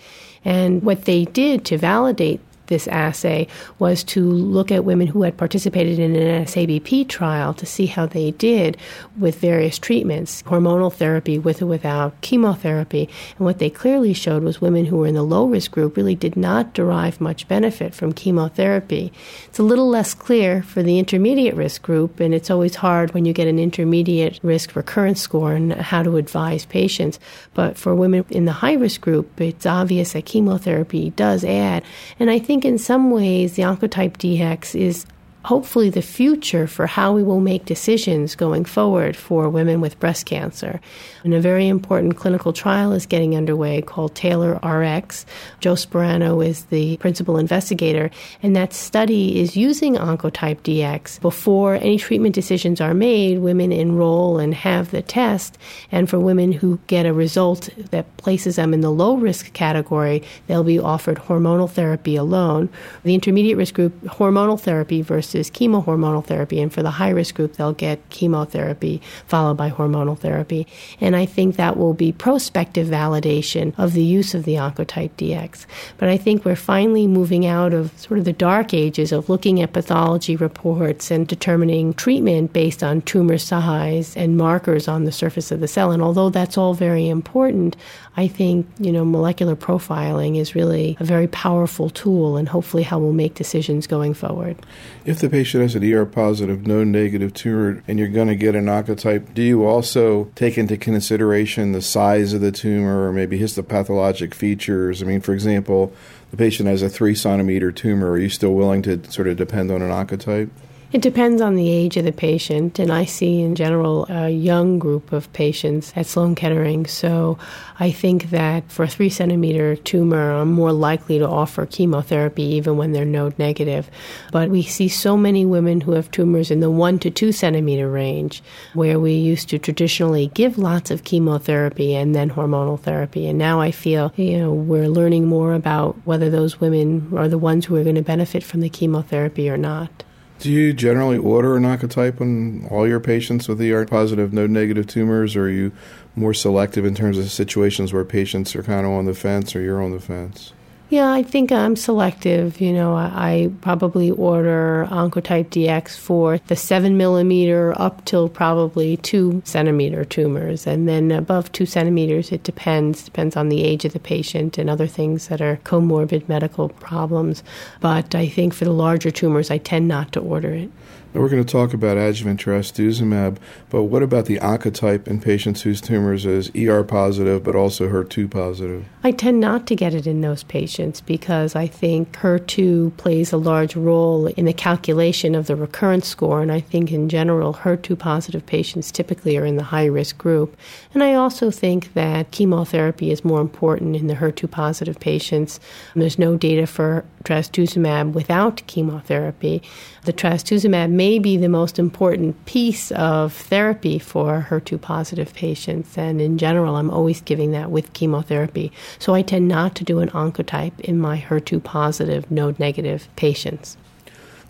And 0.45 0.83
what 0.83 1.05
they 1.05 1.25
did 1.27 1.65
to 1.67 1.79
validate 1.79 2.41
this 2.69 2.89
assay 2.89 3.47
was 3.79 4.05
to 4.05 4.25
look 4.25 4.71
at 4.71 4.85
women 4.85 5.09
who 5.09 5.23
had 5.23 5.37
participated 5.37 5.99
in 5.99 6.13
NSABP 6.15 7.09
trial 7.09 7.53
to 7.55 7.67
see 7.67 7.87
how 7.87 8.07
they 8.07 8.31
did 8.33 8.77
with 9.19 9.41
various 9.41 9.79
treatments, 9.79 10.43
hormonal 10.45 10.93
therapy 10.93 11.39
with 11.39 11.61
or 11.61 11.67
without 11.67 12.19
chemotherapy. 12.21 13.09
And 13.37 13.45
what 13.45 13.59
they 13.59 13.71
clearly 13.71 14.13
showed 14.13 14.43
was 14.43 14.61
women 14.61 14.87
who 14.87 14.99
were 14.99 15.07
in 15.07 15.15
the 15.15 15.23
low 15.23 15.47
risk 15.47 15.71
group 15.73 15.97
really 15.97 16.15
did 16.15 16.37
not 16.37 16.73
derive 16.75 17.21
much 17.21 17.49
benefit 17.49 17.95
from 17.95 18.13
chemotherapy. 18.13 19.13
It's 19.47 19.59
a 19.59 19.63
little 19.65 19.89
less 19.89 20.15
clear 20.15 20.63
for 20.63 20.83
the 20.83 20.99
intermediate 20.99 21.55
risk 21.55 21.83
group, 21.83 22.21
and 22.21 22.35
it's 22.35 22.51
always 22.51 22.77
hard 22.77 23.15
when 23.15 23.25
you 23.25 23.33
get 23.33 23.49
an 23.49 23.59
intermediate 23.59 24.39
risk 24.43 24.77
recurrence 24.77 25.21
score 25.21 25.53
and 25.53 25.73
how 25.73 26.03
to 26.03 26.17
advise 26.17 26.65
patients. 26.65 27.19
But 27.55 27.77
for 27.77 27.95
women 27.95 28.25
in 28.31 28.45
the 28.45 28.53
high 28.53 28.75
risk 28.75 29.01
group, 29.01 29.41
it's 29.41 29.67
obvious 29.67 30.13
that 30.13 30.27
chemotherapy 30.27 31.11
does 31.11 31.45
add. 31.45 31.83
And 32.19 32.31
I 32.31 32.39
think 32.39 32.58
think 32.61 32.73
in 32.73 32.79
some 32.79 33.13
ways 33.13 33.55
the 33.55 33.63
Oncotype 33.63 34.17
DX 34.17 34.75
is 34.75 35.07
hopefully 35.49 35.89
the 35.89 36.03
future 36.03 36.67
for 36.67 36.87
how 36.87 37.11
we 37.11 37.23
will 37.23 37.41
make 37.41 37.65
decisions 37.65 38.37
going 38.37 38.67
forward 38.67 39.17
for 39.17 39.49
women 39.49 39.81
with 39.81 39.99
breast 39.99 40.27
cancer. 40.27 40.79
And 41.25 41.33
a 41.33 41.41
very 41.41 41.67
important 41.69 42.19
clinical 42.19 42.53
trial 42.53 42.93
is 42.93 43.07
getting 43.07 43.35
underway 43.35 43.81
called 43.81 44.15
TAILORx. 44.15 45.25
Joe 45.61 45.73
Sparano 45.73 46.47
is 46.47 46.67
the 46.67 46.99
principal 46.99 47.39
investigator, 47.39 48.11
and 48.43 48.55
that 48.57 48.75
study 48.75 49.41
is 49.41 49.57
using 49.57 49.95
Oncotype 49.95 50.61
DX. 50.61 51.19
Before 51.23 51.77
any 51.77 51.97
treatment 51.97 52.35
decisions 52.35 52.79
are 52.79 52.93
made, 52.93 53.39
women 53.39 53.73
enroll 53.73 54.39
and 54.39 54.53
have 54.53 54.91
the 54.91 55.01
test, 55.01 55.57
and 55.91 56.11
for 56.11 56.21
women 56.21 56.53
who 56.53 56.79
get 56.89 57.07
a 57.07 57.15
result 57.15 57.71
that 57.91 58.15
places 58.19 58.57
them 58.57 58.75
in 58.75 58.83
the 58.83 58.91
low 58.91 59.17
risk 59.17 59.55
category, 59.55 60.23
they'll 60.47 60.63
be 60.63 60.79
offered 60.79 61.17
hormonal 61.17 61.71
therapy 61.71 62.17
alone. 62.17 62.69
The 63.03 63.15
intermediate 63.15 63.57
risk 63.57 63.73
group, 63.73 63.99
hormonal 64.03 64.61
therapy 64.61 65.01
versus 65.01 65.38
chemohormonal 65.45 66.25
therapy, 66.25 66.61
and 66.61 66.73
for 66.73 66.83
the 66.83 66.91
high 66.91 67.11
risk 67.11 67.35
group, 67.35 67.55
they'll 67.55 67.73
get 67.73 68.09
chemotherapy 68.11 69.01
followed 69.27 69.57
by 69.57 69.71
hormonal 69.71 70.19
therapy. 70.19 70.67
And 71.01 71.17
I 71.17 71.27
think 71.27 71.57
that 71.57 71.77
will 71.77 71.95
be 71.95 72.13
prospective 72.13 72.89
validation 72.89 73.75
of 73.79 73.93
the 73.93 74.03
use 74.03 74.35
of 74.35 74.45
the 74.45 74.55
Oncotype 74.55 75.11
DX. 75.17 75.67
But 75.97 76.09
I 76.09 76.17
think 76.17 76.45
we're 76.45 76.57
finally 76.57 77.07
moving 77.07 77.47
out 77.47 77.73
of 77.73 77.97
sort 77.99 78.19
of 78.19 78.25
the 78.25 78.33
dark 78.33 78.75
ages 78.75 79.13
of 79.13 79.29
looking 79.29 79.61
at 79.63 79.73
pathology 79.73 80.37
reports 80.37 81.11
and 81.11 81.27
determining 81.27 81.95
treatment 81.95 82.53
based 82.53 82.83
on 82.83 83.03
tumor 83.03 83.39
size 83.39 84.17
and 84.17 84.37
markers 84.37 84.89
on 84.89 85.05
the 85.05 85.13
surface 85.13 85.51
of 85.51 85.61
the 85.61 85.69
cell. 85.69 85.91
And 85.91 86.03
although 86.03 86.31
that's 86.31 86.59
all 86.59 86.75
very 86.75 87.09
important, 87.09 87.77
I 88.17 88.27
think, 88.27 88.67
you 88.79 88.91
know, 88.91 89.05
molecular 89.05 89.55
profiling 89.55 90.39
is 90.39 90.55
really 90.55 90.97
a 90.99 91.05
very 91.05 91.29
powerful 91.29 91.91
tool 91.91 92.37
and 92.37 92.49
hopefully 92.49 92.83
how 92.83 92.99
we'll 92.99 93.13
make 93.13 93.35
decisions 93.35 93.87
going 93.87 94.15
forward. 94.15 94.57
If 95.05 95.21
the 95.21 95.28
patient 95.29 95.63
has 95.63 95.75
an 95.75 95.93
ER 95.93 96.07
positive, 96.07 96.67
node 96.67 96.89
negative 96.89 97.35
tumor, 97.35 97.83
and 97.87 97.99
you're 97.99 98.09
going 98.09 98.29
to 98.29 98.37
get 98.37 98.55
an 98.55 98.67
oncotype, 98.67 99.35
do 99.35 99.43
you 99.43 99.65
also 99.65 100.25
take 100.35 100.59
into 100.59 100.77
consideration 100.77 101.73
the 101.73 101.83
size 101.83 102.33
of 102.33 102.41
the 102.41 102.53
tumor 102.53 103.09
or 103.09 103.13
maybe 103.13 103.39
histopathologic 103.39 104.35
features? 104.35 105.03
I 105.03 105.07
mean, 105.07 105.21
for 105.21 105.33
example, 105.33 105.93
the 106.31 106.37
patient 106.37 106.69
has 106.69 106.83
a 106.83 106.89
three 106.89 107.15
centimeter 107.15 107.73
tumor. 107.73 108.11
Are 108.11 108.19
you 108.19 108.29
still 108.29 108.55
willing 108.55 108.83
to 108.83 109.11
sort 109.11 109.29
of 109.29 109.37
depend 109.37 109.71
on 109.71 109.83
an 109.83 109.91
oncotype? 109.91 110.51
It 110.91 111.03
depends 111.03 111.43
on 111.43 111.55
the 111.55 111.69
age 111.69 111.99
of 111.99 112.07
the 112.07 112.13
patient, 112.13 112.79
and 112.79 112.91
I 112.91 113.05
see 113.05 113.43
in 113.43 113.55
general 113.55 114.07
a 114.09 114.31
young 114.31 114.79
group 114.79 115.13
of 115.13 115.31
patients 115.35 115.93
at 115.95 116.07
Sloan 116.07 116.35
Kettering. 116.35 116.87
So 116.87 117.37
I 117.79 117.91
think 117.91 118.31
that 118.31 118.73
for 118.73 118.85
a 118.85 118.89
three 118.89 119.11
centimeter 119.11 119.77
tumor, 119.77 120.33
I'm 120.33 120.51
more 120.51 120.73
likely 120.73 121.19
to 121.19 121.29
offer 121.29 121.67
chemotherapy 121.67 122.43
even 122.43 122.79
when 122.79 122.93
they're 122.93 123.05
node 123.05 123.39
negative. 123.39 123.91
But 124.33 124.49
we 124.49 124.63
see 124.63 124.89
so 124.89 125.15
many 125.15 125.45
women 125.45 125.83
who 125.83 125.93
have 125.93 126.11
tumors 126.11 126.51
in 126.51 126.61
the 126.61 126.71
one 126.71 126.99
to 127.01 127.11
two 127.11 127.33
centimeter 127.33 127.91
range, 127.91 128.43
where 128.73 128.99
we 128.99 129.13
used 129.13 129.51
to 129.51 129.59
traditionally 129.59 130.29
give 130.29 130.57
lots 130.57 130.91
of 130.91 131.05
chemotherapy 131.05 131.95
and 131.95 132.15
then 132.15 132.31
hormonal 132.31 132.81
therapy. 132.81 133.29
And 133.29 133.39
now 133.39 133.61
I 133.61 133.73
feel, 133.73 134.11
you 134.17 134.39
know, 134.39 134.55
we're 134.55 134.89
learning 134.89 135.27
more 135.27 135.53
about 135.53 135.99
whether 136.07 136.31
those 136.31 136.63
women 136.63 137.13
are 137.15 137.29
the 137.29 137.37
ones 137.37 137.67
who 137.67 137.77
are 137.77 137.85
going 137.85 137.97
to 137.97 138.03
benefit 138.03 138.43
from 138.43 138.63
the 138.63 138.71
chemotherapy 138.71 139.51
or 139.51 139.59
not. 139.59 140.05
Do 140.39 140.53
you 140.53 140.73
generally 140.73 141.19
order 141.19 141.57
an 141.57 141.65
oncotype 141.65 142.21
on 142.21 142.69
all 142.71 142.87
your 142.87 143.01
patients 143.01 143.49
with 143.49 143.61
ER 143.61 143.85
positive, 143.87 144.33
node 144.33 144.51
negative 144.51 144.87
tumors, 144.87 145.35
or 145.35 145.45
are 145.45 145.51
you 145.51 145.73
more 146.15 146.33
selective 146.33 146.85
in 146.85 146.95
terms 146.95 147.19
of 147.19 147.31
situations 147.31 147.93
where 147.93 148.05
patients 148.05 148.55
are 148.55 148.63
kind 148.63 148.87
of 148.87 148.93
on 148.93 149.07
the 149.07 149.15
fence 149.15 149.57
or 149.57 149.61
you're 149.61 149.83
on 149.83 149.91
the 149.91 150.01
fence? 150.01 150.53
Yeah, 150.91 151.13
I 151.13 151.23
think 151.23 151.53
I'm 151.53 151.77
selective. 151.77 152.63
You 152.63 152.73
know, 152.73 152.95
I, 152.95 153.11
I 153.15 153.51
probably 153.61 154.11
order 154.11 154.89
Oncotype 154.91 155.51
DX 155.51 155.99
for 155.99 156.39
the 156.47 156.57
seven 156.57 156.97
millimeter 156.97 157.75
up 157.79 158.07
till 158.07 158.31
probably 158.31 158.97
two 158.97 159.43
centimeter 159.45 160.07
tumors, 160.07 160.67
and 160.67 160.89
then 160.89 161.11
above 161.11 161.53
two 161.53 161.67
centimeters, 161.67 162.33
it 162.33 162.43
depends. 162.43 163.03
Depends 163.03 163.37
on 163.37 163.51
the 163.51 163.65
age 163.65 163.85
of 163.85 163.93
the 163.93 164.01
patient 164.01 164.57
and 164.57 164.71
other 164.71 164.87
things 164.87 165.29
that 165.29 165.43
are 165.43 165.59
comorbid 165.65 166.27
medical 166.27 166.71
problems. 166.71 167.43
But 167.81 168.15
I 168.15 168.27
think 168.27 168.55
for 168.55 168.65
the 168.65 168.73
larger 168.73 169.11
tumors, 169.11 169.51
I 169.51 169.59
tend 169.59 169.89
not 169.89 170.13
to 170.13 170.21
order 170.21 170.55
it. 170.55 170.71
Now 171.15 171.23
we're 171.23 171.31
going 171.31 171.45
to 171.45 171.51
talk 171.51 171.73
about 171.73 171.97
adjuvant 171.97 172.39
trastuzumab, 172.39 173.39
but 173.71 173.85
what 173.85 174.03
about 174.03 174.27
the 174.27 174.37
oncotype 174.41 175.09
in 175.09 175.23
patients 175.23 175.63
whose 175.63 175.81
tumors 175.81 176.27
is 176.27 176.51
ER 176.55 176.85
positive 176.85 177.43
but 177.43 177.57
also 177.57 177.89
HER2 177.89 178.31
positive? 178.31 178.85
I 179.03 179.13
tend 179.13 179.41
not 179.41 179.67
to 179.69 179.75
get 179.75 179.95
it 179.95 180.07
in 180.07 180.21
those 180.21 180.43
patients 180.43 181.01
because 181.01 181.57
I 181.57 181.67
think 181.67 182.13
HER2 182.13 182.99
plays 182.99 183.33
a 183.33 183.39
large 183.39 183.75
role 183.75 184.27
in 184.27 184.45
the 184.45 184.53
calculation 184.53 185.35
of 185.35 185.47
the 185.47 185.57
recurrence 185.57 186.07
score, 186.07 186.43
and 186.43 186.53
I 186.53 186.61
think 186.61 186.93
in 186.93 187.09
general, 187.09 187.55
HER2 187.55 187.99
positive 187.99 188.45
patients 188.45 188.93
typically 188.93 189.39
are 189.39 189.47
in 189.47 189.57
the 189.57 189.63
high 189.63 189.87
risk 189.87 190.19
group. 190.19 190.59
And 190.93 191.03
I 191.03 191.15
also 191.15 191.51
think 191.51 191.95
that 191.95 192.33
chemotherapy 192.33 193.11
is 193.11 193.25
more 193.25 193.41
important 193.41 193.97
in 193.97 194.09
the 194.09 194.15
HER2 194.17 194.51
positive 194.51 195.01
patients. 195.01 195.59
There's 195.95 196.19
no 196.19 196.37
data 196.37 196.67
for 196.67 197.05
trastuzumab 197.25 198.13
without 198.13 198.63
chemotherapy. 198.67 199.63
The 200.05 200.13
trastuzumab 200.13 200.91
may 200.99 201.21
be 201.21 201.37
the 201.37 201.49
most 201.49 201.79
important 201.79 202.45
piece 202.45 202.91
of 202.91 203.33
therapy 203.33 204.01
for 204.01 204.49
HER2 204.51 204.81
positive 204.81 205.33
patients, 205.33 205.97
and 205.97 206.21
in 206.21 206.39
general, 206.39 206.75
I'm 206.75 206.91
always 206.91 207.21
giving 207.21 207.53
that 207.53 207.71
with 207.71 207.93
chemotherapy. 207.93 208.73
So 208.99 209.15
I 209.15 209.23
tend 209.23 209.47
not 209.47 209.77
to 209.77 209.85
do 209.85 210.01
an 210.01 210.11
oncotype 210.11 210.81
in 210.81 210.99
my 210.99 211.17
HER2 211.17 211.63
positive, 211.63 212.29
node 212.33 212.59
negative 212.59 213.09
patients. 213.15 213.77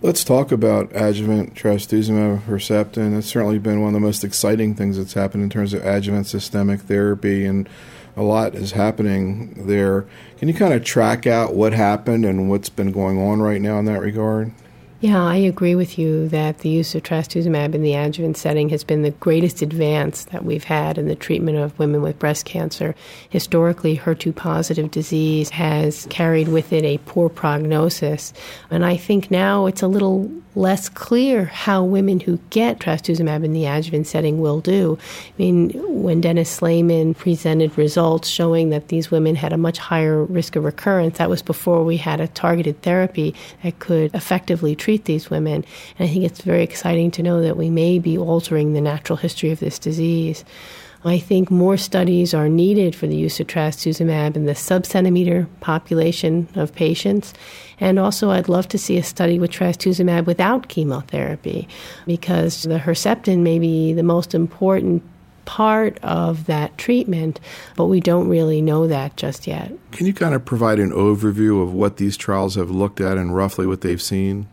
Let's 0.00 0.24
talk 0.24 0.50
about 0.50 0.90
adjuvant 0.94 1.54
trastuzumab 1.54 2.44
Herceptin. 2.44 3.18
It's 3.18 3.26
certainly 3.26 3.58
been 3.58 3.82
one 3.82 3.88
of 3.88 4.00
the 4.00 4.06
most 4.06 4.24
exciting 4.24 4.74
things 4.74 4.96
that's 4.96 5.12
happened 5.12 5.42
in 5.42 5.50
terms 5.50 5.74
of 5.74 5.84
adjuvant 5.84 6.28
systemic 6.28 6.80
therapy, 6.80 7.44
and 7.44 7.68
a 8.16 8.22
lot 8.22 8.54
is 8.54 8.72
happening 8.72 9.66
there. 9.66 10.06
Can 10.38 10.48
you 10.48 10.54
kind 10.54 10.72
of 10.72 10.82
track 10.82 11.26
out 11.26 11.54
what 11.54 11.74
happened 11.74 12.24
and 12.24 12.48
what's 12.48 12.70
been 12.70 12.90
going 12.90 13.18
on 13.20 13.42
right 13.42 13.61
now 13.61 13.78
in 13.78 13.84
that 13.84 14.00
regard? 14.00 14.50
Yeah, 15.00 15.22
I 15.22 15.37
agree 15.37 15.76
with 15.76 15.96
you 15.96 16.28
that 16.30 16.58
the 16.58 16.68
use 16.68 16.96
of 16.96 17.04
trastuzumab 17.04 17.72
in 17.72 17.82
the 17.82 17.94
adjuvant 17.94 18.37
setting 18.37 18.68
has 18.70 18.82
been 18.82 19.02
the 19.02 19.12
greatest 19.12 19.62
advance 19.62 20.24
that 20.24 20.44
we've 20.44 20.64
had 20.64 20.98
in 20.98 21.06
the 21.06 21.14
treatment 21.14 21.56
of 21.58 21.78
women 21.78 22.02
with 22.02 22.18
breast 22.18 22.44
cancer. 22.44 22.96
Historically, 23.30 23.96
HER2 23.96 24.34
positive 24.34 24.90
disease 24.90 25.50
has 25.50 26.08
carried 26.11 26.48
with 26.48 26.72
it 26.72 26.82
a 26.82 26.98
poor 27.06 27.28
prognosis, 27.28 28.32
and 28.72 28.84
I 28.84 28.96
think 28.96 29.30
now 29.30 29.66
it's 29.66 29.82
a 29.82 29.88
little 29.88 30.32
less 30.59 30.88
clear 30.88 31.44
how 31.44 31.85
women 31.85 32.18
who 32.18 32.38
get 32.51 32.81
trastuzumab 32.81 33.44
in 33.44 33.53
the 33.53 33.64
adjuvant 33.64 34.07
setting 34.07 34.40
will 34.40 34.61
do. 34.61 34.99
I 35.01 35.33
mean, 35.38 35.71
when 36.03 36.21
Dennis 36.21 36.51
Slamon 36.51 37.14
presented 37.14 37.79
results 37.79 38.29
showing 38.29 38.71
that 38.71 38.88
these 38.88 39.11
women 39.11 39.37
had 39.37 39.53
a 39.53 39.57
much 39.57 39.79
higher 39.79 40.25
risk 40.25 40.57
of 40.57 40.64
recurrence, 40.64 41.18
that 41.18 41.31
was 41.31 41.42
before 41.42 41.85
we 41.85 41.97
had 41.97 42.21
a 42.21 42.29
targeted 42.29 42.83
therapy 42.83 43.35
that 43.62 43.79
could 43.79 44.12
effectively 44.14 44.75
treat 44.75 45.05
these 45.05 45.31
women. 45.31 45.64
And 45.99 46.09
I 46.09 46.12
think 46.12 46.25
it's 46.25 46.42
very 46.42 46.64
exciting 46.64 47.12
to 47.12 47.23
know 47.23 47.40
that 47.40 47.57
we 47.57 47.71
may 47.71 48.01
be 48.01 48.18
altering 48.18 48.73
the 48.73 48.81
natural 48.81 49.16
history 49.16 49.51
of 49.51 49.61
this 49.61 49.79
disease. 49.79 50.44
I 51.05 51.18
think 51.18 51.51
more 51.51 51.77
studies 51.77 52.35
are 52.35 52.49
needed 52.49 52.97
for 52.97 53.07
the 53.07 53.16
use 53.16 53.38
of 53.38 53.47
trastuzumab 53.47 54.35
in 54.35 54.47
the 54.47 54.53
subcentimeter 54.53 55.47
population 55.61 56.49
of 56.57 56.75
patients. 56.75 57.35
And 57.80 57.98
also, 57.98 58.30
I'd 58.30 58.48
love 58.48 58.68
to 58.68 58.78
see 58.78 58.98
a 58.98 59.02
study 59.02 59.38
with 59.38 59.50
trastuzumab 59.50 60.26
without 60.26 60.68
chemotherapy 60.68 61.68
because 62.06 62.64
the 62.64 62.78
Herceptin 62.78 63.38
may 63.38 63.58
be 63.58 63.92
the 63.92 64.02
most 64.02 64.34
important 64.34 65.02
part 65.44 65.98
of 66.02 66.44
that 66.44 66.76
treatment, 66.76 67.40
but 67.74 67.86
we 67.86 68.00
don't 68.00 68.28
really 68.28 68.60
know 68.60 68.86
that 68.86 69.16
just 69.16 69.46
yet. 69.46 69.72
Can 69.92 70.06
you 70.06 70.12
kind 70.12 70.34
of 70.34 70.44
provide 70.44 70.78
an 70.78 70.90
overview 70.90 71.62
of 71.62 71.72
what 71.72 71.96
these 71.96 72.18
trials 72.18 72.54
have 72.56 72.70
looked 72.70 73.00
at 73.00 73.16
and 73.16 73.34
roughly 73.34 73.66
what 73.66 73.80
they've 73.80 74.02
seen? 74.02 74.46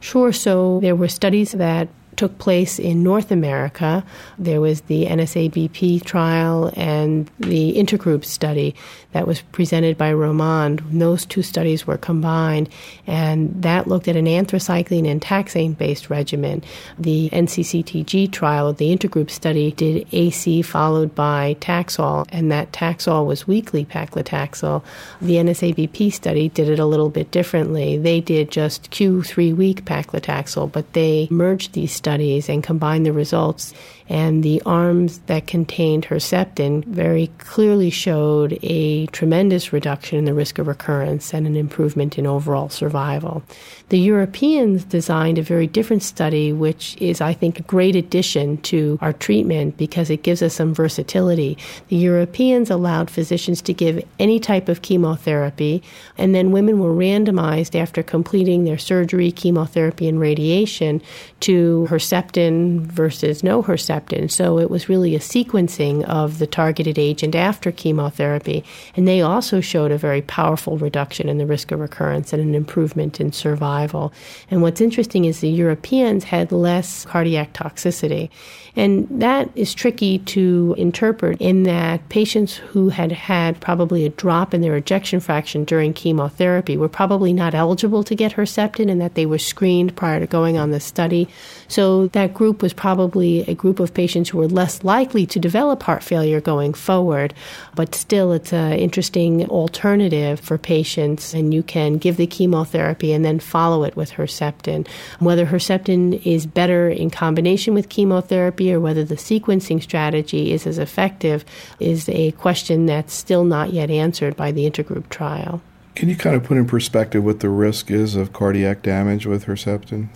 Sure. 0.00 0.32
So 0.32 0.80
there 0.80 0.96
were 0.96 1.06
studies 1.06 1.52
that 1.52 1.88
took 2.16 2.38
place 2.38 2.78
in 2.78 3.02
North 3.02 3.30
America. 3.30 4.04
There 4.38 4.60
was 4.60 4.82
the 4.82 5.06
NSABP 5.06 6.04
trial 6.04 6.72
and 6.76 7.30
the 7.38 7.74
intergroup 7.74 8.24
study 8.24 8.74
that 9.12 9.26
was 9.26 9.42
presented 9.42 9.96
by 9.98 10.12
Romond. 10.12 10.82
Those 10.90 11.26
two 11.26 11.42
studies 11.42 11.86
were 11.86 11.98
combined, 11.98 12.68
and 13.06 13.62
that 13.62 13.86
looked 13.86 14.08
at 14.08 14.16
an 14.16 14.26
anthracycline 14.26 15.08
and 15.08 15.20
taxane 15.20 15.76
based 15.76 16.10
regimen. 16.10 16.62
The 16.98 17.30
NCCTG 17.30 18.32
trial, 18.32 18.72
the 18.72 18.94
intergroup 18.94 19.30
study, 19.30 19.72
did 19.72 20.06
AC 20.12 20.62
followed 20.62 21.14
by 21.14 21.56
Taxol, 21.60 22.26
and 22.30 22.50
that 22.50 22.72
Taxol 22.72 23.26
was 23.26 23.46
weekly 23.46 23.84
paclitaxel. 23.84 24.82
The 25.20 25.36
NSABP 25.36 26.12
study 26.12 26.48
did 26.48 26.68
it 26.68 26.78
a 26.78 26.86
little 26.86 27.10
bit 27.10 27.30
differently. 27.30 27.98
They 27.98 28.20
did 28.20 28.50
just 28.50 28.90
Q3 28.90 29.54
week 29.54 29.84
paclitaxel, 29.84 30.72
but 30.72 30.92
they 30.94 31.28
merged 31.30 31.72
these 31.72 31.92
studies 32.02 32.48
and 32.48 32.64
combine 32.64 33.04
the 33.04 33.12
results 33.12 33.72
And 34.12 34.42
the 34.42 34.60
arms 34.66 35.20
that 35.20 35.46
contained 35.46 36.04
Herceptin 36.04 36.84
very 36.84 37.28
clearly 37.38 37.88
showed 37.88 38.58
a 38.62 39.06
tremendous 39.06 39.72
reduction 39.72 40.18
in 40.18 40.26
the 40.26 40.34
risk 40.34 40.58
of 40.58 40.66
recurrence 40.66 41.32
and 41.32 41.46
an 41.46 41.56
improvement 41.56 42.18
in 42.18 42.26
overall 42.26 42.68
survival. 42.68 43.42
The 43.88 43.98
Europeans 43.98 44.84
designed 44.84 45.38
a 45.38 45.42
very 45.42 45.66
different 45.66 46.02
study, 46.02 46.52
which 46.52 46.94
is, 47.00 47.22
I 47.22 47.32
think, 47.32 47.58
a 47.58 47.62
great 47.62 47.96
addition 47.96 48.58
to 48.62 48.98
our 49.00 49.14
treatment 49.14 49.78
because 49.78 50.10
it 50.10 50.22
gives 50.22 50.42
us 50.42 50.52
some 50.52 50.74
versatility. 50.74 51.56
The 51.88 51.96
Europeans 51.96 52.68
allowed 52.68 53.08
physicians 53.08 53.62
to 53.62 53.72
give 53.72 54.04
any 54.18 54.38
type 54.38 54.68
of 54.68 54.82
chemotherapy, 54.82 55.82
and 56.18 56.34
then 56.34 56.52
women 56.52 56.80
were 56.80 56.92
randomized 56.92 57.74
after 57.74 58.02
completing 58.02 58.64
their 58.64 58.76
surgery, 58.76 59.32
chemotherapy, 59.32 60.06
and 60.06 60.20
radiation 60.20 61.00
to 61.40 61.86
Herceptin 61.88 62.80
versus 62.80 63.42
no 63.42 63.62
Herceptin. 63.62 64.01
So 64.28 64.58
it 64.58 64.70
was 64.70 64.88
really 64.88 65.14
a 65.14 65.20
sequencing 65.20 66.04
of 66.04 66.38
the 66.38 66.46
targeted 66.46 66.98
agent 66.98 67.34
after 67.34 67.72
chemotherapy, 67.72 68.64
and 68.96 69.06
they 69.06 69.20
also 69.20 69.60
showed 69.60 69.92
a 69.92 69.98
very 69.98 70.22
powerful 70.22 70.78
reduction 70.78 71.28
in 71.28 71.38
the 71.38 71.46
risk 71.46 71.72
of 71.72 71.80
recurrence 71.80 72.32
and 72.32 72.42
an 72.42 72.54
improvement 72.54 73.20
in 73.20 73.32
survival 73.32 73.52
survival. 73.52 74.12
And 74.50 74.62
what's 74.62 74.80
interesting 74.80 75.24
is 75.24 75.40
the 75.40 75.48
Europeans 75.48 76.24
had 76.24 76.52
less 76.52 77.04
cardiac 77.04 77.52
toxicity. 77.52 78.30
And 78.74 79.06
that 79.10 79.50
is 79.54 79.74
tricky 79.74 80.18
to 80.20 80.74
interpret 80.78 81.38
in 81.40 81.64
that 81.64 82.08
patients 82.08 82.56
who 82.56 82.88
had 82.88 83.12
had 83.12 83.60
probably 83.60 84.06
a 84.06 84.08
drop 84.08 84.54
in 84.54 84.62
their 84.62 84.76
ejection 84.76 85.20
fraction 85.20 85.64
during 85.64 85.92
chemotherapy 85.92 86.78
were 86.78 86.88
probably 86.88 87.34
not 87.34 87.54
eligible 87.54 88.02
to 88.04 88.14
get 88.14 88.32
Herceptin 88.32 88.90
and 88.90 89.00
that 89.00 89.14
they 89.14 89.26
were 89.26 89.38
screened 89.38 89.94
prior 89.94 90.20
to 90.20 90.26
going 90.26 90.56
on 90.56 90.70
the 90.70 90.80
study. 90.80 91.28
So 91.68 92.06
that 92.08 92.32
group 92.32 92.62
was 92.62 92.72
probably 92.72 93.42
a 93.42 93.54
group 93.54 93.78
of 93.82 93.94
patients 93.94 94.30
who 94.30 94.40
are 94.40 94.48
less 94.48 94.84
likely 94.84 95.26
to 95.26 95.38
develop 95.38 95.82
heart 95.82 96.02
failure 96.02 96.40
going 96.40 96.74
forward. 96.74 97.34
But 97.74 97.94
still, 97.94 98.32
it's 98.32 98.52
an 98.52 98.74
interesting 98.74 99.48
alternative 99.48 100.40
for 100.40 100.58
patients, 100.58 101.34
and 101.34 101.52
you 101.52 101.62
can 101.62 101.98
give 101.98 102.16
the 102.16 102.26
chemotherapy 102.26 103.12
and 103.12 103.24
then 103.24 103.40
follow 103.40 103.84
it 103.84 103.96
with 103.96 104.12
Herceptin. 104.12 104.86
Whether 105.18 105.46
Herceptin 105.46 106.24
is 106.26 106.46
better 106.46 106.88
in 106.88 107.10
combination 107.10 107.74
with 107.74 107.88
chemotherapy 107.88 108.72
or 108.72 108.80
whether 108.80 109.04
the 109.04 109.16
sequencing 109.16 109.82
strategy 109.82 110.52
is 110.52 110.66
as 110.66 110.78
effective 110.78 111.44
is 111.80 112.08
a 112.08 112.32
question 112.32 112.86
that's 112.86 113.14
still 113.14 113.44
not 113.44 113.72
yet 113.72 113.90
answered 113.90 114.36
by 114.36 114.52
the 114.52 114.68
intergroup 114.68 115.08
trial. 115.08 115.62
Can 115.94 116.08
you 116.08 116.16
kind 116.16 116.34
of 116.34 116.44
put 116.44 116.56
in 116.56 116.66
perspective 116.66 117.22
what 117.22 117.40
the 117.40 117.50
risk 117.50 117.90
is 117.90 118.16
of 118.16 118.32
cardiac 118.32 118.82
damage 118.82 119.26
with 119.26 119.44
Herceptin? 119.44 120.08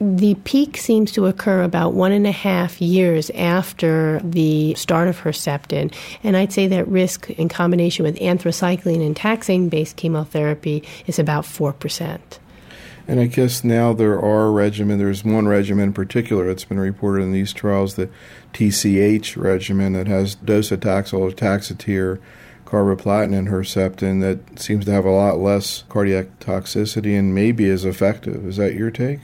The 0.00 0.34
peak 0.44 0.76
seems 0.76 1.12
to 1.12 1.26
occur 1.26 1.62
about 1.62 1.94
one 1.94 2.12
and 2.12 2.26
a 2.26 2.32
half 2.32 2.80
years 2.80 3.30
after 3.30 4.20
the 4.24 4.74
start 4.74 5.08
of 5.08 5.20
Herceptin. 5.20 5.94
And 6.22 6.36
I'd 6.36 6.52
say 6.52 6.66
that 6.66 6.88
risk 6.88 7.30
in 7.30 7.48
combination 7.48 8.04
with 8.04 8.16
anthracycline 8.16 9.04
and 9.04 9.14
taxane 9.14 9.70
based 9.70 9.96
chemotherapy 9.96 10.82
is 11.06 11.18
about 11.18 11.44
4%. 11.44 12.20
And 13.06 13.20
I 13.20 13.26
guess 13.26 13.62
now 13.62 13.92
there 13.92 14.20
are 14.20 14.50
regimen. 14.50 14.98
There's 14.98 15.24
one 15.24 15.46
regimen 15.46 15.88
in 15.88 15.92
particular 15.92 16.46
that's 16.46 16.64
been 16.64 16.80
reported 16.80 17.22
in 17.22 17.32
these 17.32 17.52
trials, 17.52 17.94
the 17.94 18.08
TCH 18.54 19.36
regimen 19.36 19.92
that 19.92 20.06
has 20.06 20.36
docetaxel 20.36 21.18
or 21.18 21.30
taxotere, 21.30 22.18
carboplatin, 22.64 23.36
and 23.36 23.48
Herceptin 23.48 24.20
that 24.22 24.58
seems 24.58 24.86
to 24.86 24.92
have 24.92 25.04
a 25.04 25.10
lot 25.10 25.38
less 25.38 25.84
cardiac 25.88 26.40
toxicity 26.40 27.18
and 27.18 27.34
maybe 27.34 27.66
is 27.66 27.84
effective. 27.84 28.46
Is 28.46 28.56
that 28.56 28.74
your 28.74 28.90
take? 28.90 29.20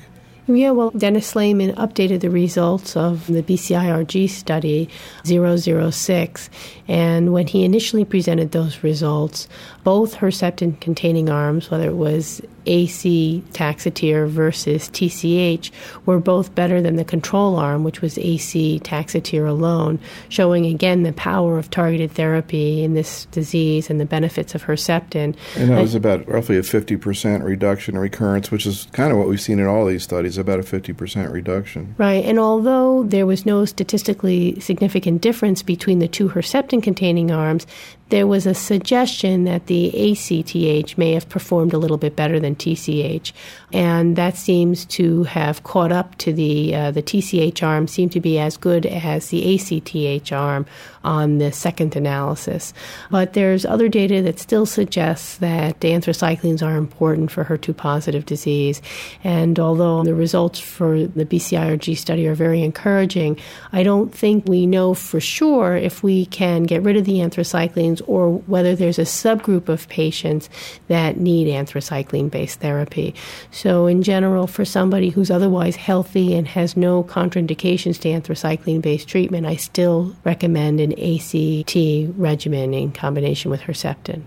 Yeah, 0.46 0.70
well, 0.72 0.90
Dennis 0.90 1.29
Slamon 1.29 1.72
updated 1.76 2.20
the 2.20 2.31
results 2.31 2.96
of 2.96 3.26
the 3.29 3.42
BCIRG 3.42 4.29
study 4.29 4.88
006. 5.24 6.50
And 6.88 7.33
when 7.33 7.46
he 7.46 7.64
initially 7.64 8.05
presented 8.05 8.50
those 8.50 8.83
results, 8.83 9.48
both 9.85 10.16
Herceptin 10.16 10.81
containing 10.81 11.31
arms, 11.31 11.70
whether 11.70 11.88
it 11.88 11.96
was 11.96 12.40
AC 12.66 13.42
Taxotere 13.53 14.29
versus 14.29 14.88
TCH, 14.90 15.70
were 16.07 16.18
both 16.18 16.55
better 16.55 16.81
than 16.81 16.96
the 16.96 17.05
control 17.05 17.57
arm, 17.57 17.85
which 17.85 18.01
was 18.01 18.18
AC 18.18 18.81
Taxotere 18.85 19.49
alone, 19.49 19.99
showing 20.29 20.66
again 20.66 21.03
the 21.03 21.12
power 21.12 21.59
of 21.59 21.70
targeted 21.70 22.12
therapy 22.12 22.83
in 22.83 22.94
this 22.94 23.27
disease 23.27 23.90
and 23.90 24.01
the 24.01 24.05
benefits 24.05 24.55
of 24.55 24.64
Herceptin. 24.64 25.37
And 25.57 25.70
that 25.70 25.81
was 25.81 25.94
about 25.94 26.27
roughly 26.29 26.57
a 26.57 26.62
50% 26.62 27.42
reduction 27.42 27.94
in 27.94 28.01
recurrence, 28.01 28.51
which 28.51 28.66
is 28.66 28.88
kind 28.92 29.12
of 29.12 29.18
what 29.18 29.29
we've 29.29 29.40
seen 29.40 29.59
in 29.59 29.66
all 29.66 29.87
these 29.87 30.03
studies, 30.03 30.38
about 30.38 30.59
a 30.59 30.62
50% 30.62 31.33
reduction. 31.33 31.94
Right. 31.99 32.25
And 32.25 32.38
although 32.38 33.05
there 33.05 33.27
was 33.27 33.46
no 33.46 33.64
statistically 33.64 34.59
significant 34.61 35.23
difference 35.23 35.62
between 35.62 35.99
the 35.99 36.09
two 36.09 36.29
Herceptin 36.29 36.83
containing 36.83 37.31
arms, 37.31 37.66
there 38.11 38.27
was 38.27 38.44
a 38.46 38.55
suggestion 38.55 39.44
that 39.44 39.66
the 39.66 39.88
ACTH 39.88 40.99
may 40.99 41.12
have 41.12 41.29
performed 41.29 41.73
a 41.73 41.79
little 41.79 41.96
bit 41.96 42.16
better 42.16 42.40
than 42.40 42.49
TCH, 42.56 43.32
and 43.72 44.16
that 44.16 44.36
seems 44.36 44.84
to 44.86 45.24
have 45.24 45.62
caught 45.62 45.92
up 45.92 46.16
to 46.18 46.32
the 46.32 46.74
uh, 46.74 46.90
the 46.90 47.02
TCH 47.02 47.62
arm 47.62 47.88
seemed 47.88 48.12
to 48.12 48.20
be 48.20 48.38
as 48.38 48.56
good 48.56 48.86
as 48.86 49.28
the 49.28 49.54
ACTH 49.54 50.32
arm 50.32 50.66
on 51.02 51.38
the 51.38 51.50
second 51.50 51.96
analysis. 51.96 52.74
But 53.10 53.32
there's 53.32 53.64
other 53.64 53.88
data 53.88 54.20
that 54.22 54.38
still 54.38 54.66
suggests 54.66 55.38
that 55.38 55.80
anthracyclines 55.80 56.62
are 56.66 56.76
important 56.76 57.30
for 57.30 57.44
HER2 57.44 57.76
positive 57.76 58.26
disease, 58.26 58.82
and 59.24 59.58
although 59.58 60.02
the 60.02 60.14
results 60.14 60.58
for 60.58 61.06
the 61.06 61.24
BCIRG 61.24 61.96
study 61.96 62.26
are 62.26 62.34
very 62.34 62.62
encouraging, 62.62 63.38
I 63.72 63.82
don't 63.82 64.14
think 64.14 64.46
we 64.46 64.66
know 64.66 64.94
for 64.94 65.20
sure 65.20 65.76
if 65.76 66.02
we 66.02 66.26
can 66.26 66.64
get 66.64 66.82
rid 66.82 66.96
of 66.96 67.04
the 67.04 67.18
anthracyclines 67.18 68.02
or 68.06 68.38
whether 68.46 68.74
there's 68.74 68.98
a 68.98 69.02
subgroup 69.02 69.68
of 69.68 69.88
patients 69.88 70.48
that 70.88 71.18
need 71.18 71.46
anthracycline 71.48 72.30
based 72.40 72.61
therapy. 72.61 73.14
So, 73.50 73.87
in 73.87 74.03
general, 74.03 74.46
for 74.46 74.64
somebody 74.64 75.11
who's 75.11 75.31
otherwise 75.31 75.76
healthy 75.76 76.35
and 76.35 76.48
has 76.48 76.74
no 76.74 77.05
contraindications 77.05 78.00
to 78.00 78.09
anthracycline 78.09 78.81
based 78.81 79.09
treatment, 79.09 79.46
I 79.46 79.57
still 79.57 80.16
recommend 80.24 80.81
an 80.81 80.92
ACT 80.92 81.76
regimen 82.18 82.72
in 82.72 82.92
combination 82.92 83.50
with 83.50 83.61
Herceptin. 83.61 84.22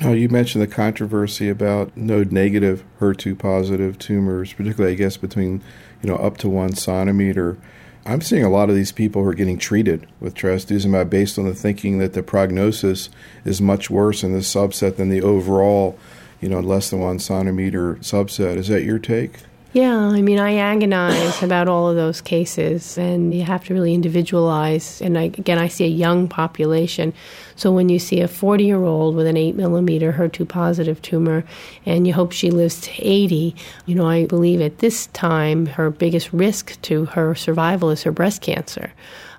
Now, 0.00 0.12
you 0.12 0.28
mentioned 0.28 0.62
the 0.62 0.66
controversy 0.66 1.48
about 1.48 1.96
node 1.96 2.32
negative 2.32 2.84
HER2 3.00 3.38
positive 3.38 3.98
tumors, 3.98 4.52
particularly, 4.52 4.94
I 4.94 4.96
guess, 4.96 5.16
between 5.16 5.62
you 6.02 6.08
know 6.08 6.16
up 6.16 6.38
to 6.38 6.48
one 6.48 6.72
centimeter. 6.74 7.56
I'm 8.04 8.20
seeing 8.20 8.42
a 8.42 8.50
lot 8.50 8.68
of 8.68 8.74
these 8.74 8.90
people 8.90 9.22
who 9.22 9.28
are 9.28 9.34
getting 9.34 9.58
treated 9.58 10.08
with 10.18 10.34
trastuzumab 10.34 11.08
based 11.08 11.38
on 11.38 11.44
the 11.44 11.54
thinking 11.54 11.98
that 11.98 12.14
the 12.14 12.22
prognosis 12.22 13.10
is 13.44 13.60
much 13.60 13.90
worse 13.90 14.24
in 14.24 14.32
this 14.32 14.52
subset 14.52 14.96
than 14.96 15.10
the 15.10 15.20
overall, 15.20 15.98
you 16.40 16.48
know, 16.48 16.60
less 16.60 16.90
than 16.90 17.00
one 17.00 17.18
centimeter 17.18 17.96
subset. 17.96 18.56
Is 18.56 18.68
that 18.68 18.84
your 18.84 18.98
take? 18.98 19.32
Yeah, 19.74 19.98
I 19.98 20.22
mean, 20.22 20.38
I 20.38 20.56
agonize 20.56 21.42
about 21.42 21.68
all 21.68 21.90
of 21.90 21.96
those 21.96 22.22
cases, 22.22 22.96
and 22.96 23.34
you 23.34 23.42
have 23.42 23.64
to 23.66 23.74
really 23.74 23.92
individualize. 23.92 25.02
And 25.02 25.18
I, 25.18 25.24
again, 25.24 25.58
I 25.58 25.68
see 25.68 25.84
a 25.84 25.88
young 25.88 26.26
population. 26.26 27.12
So 27.54 27.70
when 27.70 27.90
you 27.90 27.98
see 27.98 28.22
a 28.22 28.28
40 28.28 28.64
year 28.64 28.82
old 28.82 29.14
with 29.14 29.26
an 29.26 29.36
8 29.36 29.56
millimeter 29.56 30.14
HER2 30.14 30.48
positive 30.48 31.02
tumor, 31.02 31.44
and 31.84 32.06
you 32.06 32.14
hope 32.14 32.32
she 32.32 32.50
lives 32.50 32.80
to 32.80 32.92
80, 32.98 33.54
you 33.84 33.94
know, 33.94 34.06
I 34.06 34.24
believe 34.24 34.62
at 34.62 34.78
this 34.78 35.08
time 35.08 35.66
her 35.66 35.90
biggest 35.90 36.32
risk 36.32 36.80
to 36.82 37.04
her 37.04 37.34
survival 37.34 37.90
is 37.90 38.02
her 38.04 38.12
breast 38.12 38.40
cancer. 38.40 38.92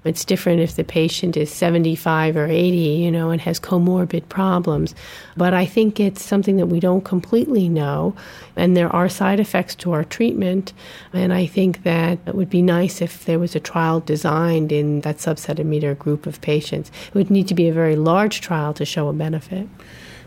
It's 0.03 0.25
different 0.25 0.61
if 0.61 0.75
the 0.75 0.83
patient 0.83 1.35
is 1.35 1.51
75 1.51 2.37
or 2.37 2.45
80, 2.45 2.77
you 2.77 3.11
know, 3.11 3.29
and 3.29 3.41
has 3.41 3.59
comorbid 3.59 4.29
problems. 4.29 4.95
But 5.35 5.53
I 5.53 5.65
think 5.65 5.99
it's 5.99 6.23
something 6.23 6.57
that 6.57 6.67
we 6.67 6.79
don't 6.79 7.03
completely 7.03 7.69
know. 7.69 8.15
And 8.55 8.75
there 8.75 8.93
are 8.95 9.09
side 9.09 9.39
effects 9.39 9.75
to 9.75 9.91
our 9.91 10.03
treatment. 10.03 10.73
And 11.13 11.33
I 11.33 11.45
think 11.45 11.83
that 11.83 12.19
it 12.25 12.35
would 12.35 12.49
be 12.49 12.61
nice 12.61 13.01
if 13.01 13.25
there 13.25 13.39
was 13.39 13.55
a 13.55 13.59
trial 13.59 13.99
designed 13.99 14.71
in 14.71 15.01
that 15.01 15.17
subcentimeter 15.17 15.97
group 15.97 16.25
of 16.25 16.41
patients. 16.41 16.91
It 17.07 17.15
would 17.15 17.29
need 17.29 17.47
to 17.49 17.55
be 17.55 17.67
a 17.67 17.73
very 17.73 17.95
large 17.95 18.41
trial 18.41 18.73
to 18.75 18.85
show 18.85 19.09
a 19.09 19.13
benefit. 19.13 19.67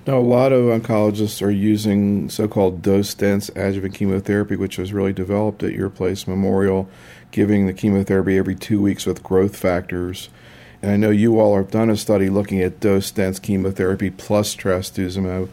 Now, 0.04 0.18
a 0.18 0.20
lot 0.20 0.52
of 0.52 0.64
oncologists 0.64 1.40
are 1.42 1.50
using 1.50 2.28
so 2.28 2.48
called 2.48 2.82
dose 2.82 3.14
dense 3.14 3.50
adjuvant 3.54 3.94
chemotherapy, 3.94 4.56
which 4.56 4.76
was 4.76 4.92
really 4.92 5.12
developed 5.12 5.62
at 5.62 5.72
your 5.72 5.90
place, 5.90 6.26
Memorial 6.26 6.88
giving 7.32 7.66
the 7.66 7.72
chemotherapy 7.72 8.38
every 8.38 8.54
two 8.54 8.80
weeks 8.80 9.04
with 9.04 9.22
growth 9.22 9.56
factors. 9.56 10.28
And 10.80 10.90
I 10.90 10.96
know 10.96 11.10
you 11.10 11.40
all 11.40 11.56
have 11.56 11.70
done 11.70 11.90
a 11.90 11.96
study 11.96 12.30
looking 12.30 12.60
at 12.60 12.80
dose 12.80 13.10
dense 13.10 13.38
chemotherapy 13.38 14.10
plus 14.10 14.54
trastuzumab. 14.54 15.48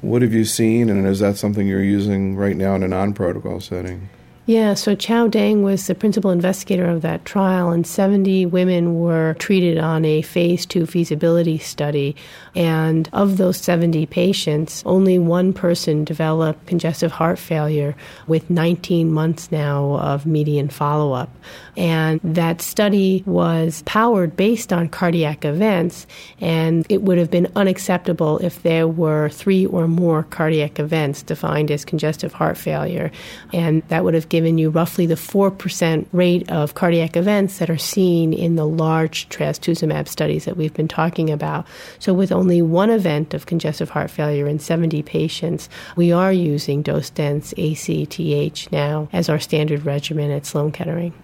What 0.00 0.22
have 0.22 0.32
you 0.32 0.44
seen, 0.44 0.90
and 0.90 1.06
is 1.06 1.20
that 1.20 1.36
something 1.36 1.66
you're 1.66 1.82
using 1.82 2.36
right 2.36 2.56
now 2.56 2.74
in 2.74 2.82
a 2.82 2.88
non 2.88 3.12
protocol 3.12 3.60
setting? 3.60 4.08
Yeah, 4.46 4.74
so 4.74 4.94
Chau 4.94 5.26
Dang 5.26 5.62
was 5.62 5.86
the 5.86 5.94
principal 5.94 6.30
investigator 6.30 6.84
of 6.84 7.00
that 7.00 7.24
trial, 7.24 7.70
and 7.70 7.86
70 7.86 8.44
women 8.44 9.00
were 9.00 9.36
treated 9.38 9.78
on 9.78 10.04
a 10.04 10.20
phase 10.20 10.66
two 10.66 10.84
feasibility 10.84 11.56
study. 11.56 12.14
And 12.54 13.08
of 13.14 13.38
those 13.38 13.56
70 13.56 14.04
patients, 14.04 14.82
only 14.84 15.18
one 15.18 15.54
person 15.54 16.04
developed 16.04 16.66
congestive 16.66 17.10
heart 17.10 17.38
failure 17.38 17.96
with 18.26 18.50
19 18.50 19.10
months 19.10 19.50
now 19.50 19.94
of 19.94 20.26
median 20.26 20.68
follow 20.68 21.14
up. 21.14 21.30
And 21.74 22.20
that 22.22 22.60
study 22.60 23.24
was 23.26 23.82
powered 23.86 24.36
based 24.36 24.74
on 24.74 24.90
cardiac 24.90 25.46
events, 25.46 26.06
and 26.38 26.84
it 26.90 27.00
would 27.00 27.16
have 27.16 27.30
been 27.30 27.50
unacceptable 27.56 28.38
if 28.40 28.62
there 28.62 28.86
were 28.86 29.30
three 29.30 29.64
or 29.64 29.88
more 29.88 30.24
cardiac 30.24 30.78
events 30.78 31.22
defined 31.22 31.70
as 31.70 31.86
congestive 31.86 32.34
heart 32.34 32.58
failure. 32.58 33.10
And 33.54 33.82
that 33.88 34.04
would 34.04 34.12
have 34.12 34.28
given 34.34 34.58
you 34.58 34.68
roughly 34.68 35.06
the 35.06 35.14
4% 35.14 36.06
rate 36.10 36.50
of 36.50 36.74
cardiac 36.74 37.16
events 37.16 37.58
that 37.58 37.70
are 37.70 37.78
seen 37.78 38.32
in 38.32 38.56
the 38.56 38.66
large 38.66 39.28
trastuzumab 39.28 40.08
studies 40.08 40.44
that 40.44 40.56
we've 40.56 40.74
been 40.74 40.88
talking 40.88 41.30
about. 41.30 41.64
So, 42.00 42.12
with 42.12 42.32
only 42.32 42.60
one 42.60 42.90
event 42.90 43.32
of 43.32 43.46
congestive 43.46 43.90
heart 43.90 44.10
failure 44.10 44.48
in 44.48 44.58
70 44.58 45.04
patients, 45.04 45.68
we 45.94 46.10
are 46.10 46.32
using 46.32 46.82
dose 46.82 47.10
dense 47.10 47.54
ACTH 47.56 48.72
now 48.72 49.08
as 49.12 49.28
our 49.28 49.38
standard 49.38 49.86
regimen 49.86 50.32
at 50.32 50.46
Sloan 50.46 50.72
Kettering. 50.72 51.14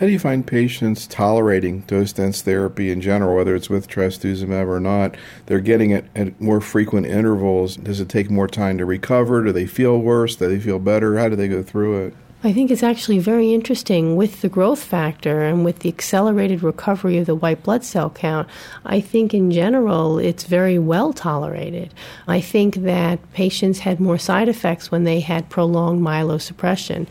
How 0.00 0.06
do 0.06 0.12
you 0.12 0.18
find 0.18 0.46
patients 0.46 1.06
tolerating 1.06 1.80
dose 1.80 2.14
dense 2.14 2.40
therapy 2.40 2.90
in 2.90 3.02
general, 3.02 3.36
whether 3.36 3.54
it's 3.54 3.68
with 3.68 3.88
trastuzumab 3.88 4.68
or 4.68 4.80
not? 4.80 5.16
They're 5.44 5.60
getting 5.60 5.90
it 5.90 6.06
at 6.16 6.40
more 6.40 6.62
frequent 6.62 7.04
intervals. 7.04 7.76
Does 7.76 8.00
it 8.00 8.08
take 8.08 8.30
more 8.30 8.48
time 8.48 8.78
to 8.78 8.86
recover? 8.86 9.44
Do 9.44 9.52
they 9.52 9.66
feel 9.66 9.98
worse? 9.98 10.36
Do 10.36 10.48
they 10.48 10.60
feel 10.60 10.78
better? 10.78 11.18
How 11.18 11.28
do 11.28 11.36
they 11.36 11.48
go 11.48 11.62
through 11.62 12.06
it? 12.06 12.14
I 12.46 12.52
think 12.52 12.70
it's 12.70 12.82
actually 12.82 13.20
very 13.20 13.54
interesting 13.54 14.16
with 14.16 14.42
the 14.42 14.50
growth 14.50 14.84
factor 14.84 15.40
and 15.40 15.64
with 15.64 15.78
the 15.78 15.88
accelerated 15.88 16.62
recovery 16.62 17.16
of 17.16 17.24
the 17.24 17.34
white 17.34 17.62
blood 17.62 17.84
cell 17.84 18.10
count. 18.10 18.50
I 18.84 19.00
think 19.00 19.32
in 19.32 19.50
general 19.50 20.18
it's 20.18 20.44
very 20.44 20.78
well 20.78 21.14
tolerated. 21.14 21.94
I 22.28 22.42
think 22.42 22.74
that 22.82 23.32
patients 23.32 23.78
had 23.78 23.98
more 23.98 24.18
side 24.18 24.50
effects 24.50 24.90
when 24.90 25.04
they 25.04 25.20
had 25.20 25.48
prolonged 25.48 26.02
myelosuppression. 26.02 27.06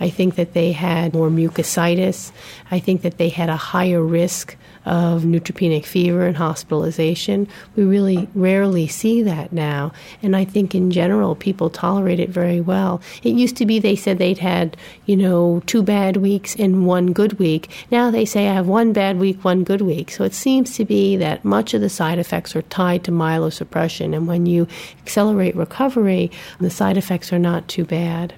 I 0.00 0.08
think 0.08 0.36
that 0.36 0.54
they 0.54 0.72
had 0.72 1.12
more 1.12 1.28
mucositis. 1.28 2.32
I 2.70 2.78
think 2.78 3.02
that 3.02 3.18
they 3.18 3.28
had 3.28 3.50
a 3.50 3.56
higher 3.56 4.02
risk 4.02 4.56
of 4.88 5.22
neutropenic 5.22 5.84
fever 5.84 6.26
and 6.26 6.36
hospitalization. 6.36 7.46
We 7.76 7.84
really 7.84 8.26
rarely 8.34 8.88
see 8.88 9.22
that 9.22 9.52
now. 9.52 9.92
And 10.22 10.34
I 10.34 10.46
think 10.46 10.74
in 10.74 10.90
general, 10.90 11.34
people 11.34 11.68
tolerate 11.68 12.18
it 12.18 12.30
very 12.30 12.62
well. 12.62 13.02
It 13.22 13.34
used 13.34 13.56
to 13.58 13.66
be 13.66 13.78
they 13.78 13.96
said 13.96 14.16
they'd 14.16 14.38
had, 14.38 14.78
you 15.04 15.14
know, 15.14 15.62
two 15.66 15.82
bad 15.82 16.16
weeks 16.16 16.56
and 16.56 16.86
one 16.86 17.12
good 17.12 17.38
week. 17.38 17.68
Now 17.90 18.10
they 18.10 18.24
say 18.24 18.48
I 18.48 18.54
have 18.54 18.66
one 18.66 18.94
bad 18.94 19.18
week, 19.18 19.44
one 19.44 19.62
good 19.62 19.82
week. 19.82 20.10
So 20.10 20.24
it 20.24 20.32
seems 20.32 20.74
to 20.76 20.86
be 20.86 21.16
that 21.16 21.44
much 21.44 21.74
of 21.74 21.82
the 21.82 21.90
side 21.90 22.18
effects 22.18 22.56
are 22.56 22.62
tied 22.62 23.04
to 23.04 23.12
myelosuppression. 23.12 24.16
And 24.16 24.26
when 24.26 24.46
you 24.46 24.66
accelerate 25.02 25.54
recovery, 25.54 26.30
the 26.60 26.70
side 26.70 26.96
effects 26.96 27.30
are 27.30 27.38
not 27.38 27.68
too 27.68 27.84
bad. 27.84 28.32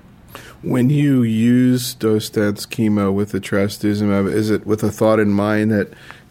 When 0.63 0.91
you 0.91 1.23
use 1.23 1.95
dense 1.95 2.31
chemo 2.67 3.13
with 3.13 3.31
the 3.31 3.41
trastuzumab, 3.41 4.31
is 4.31 4.51
it 4.51 4.67
with 4.67 4.83
a 4.83 4.91
thought 4.91 5.19
in 5.19 5.31
mind 5.31 5.71
that 5.71 5.89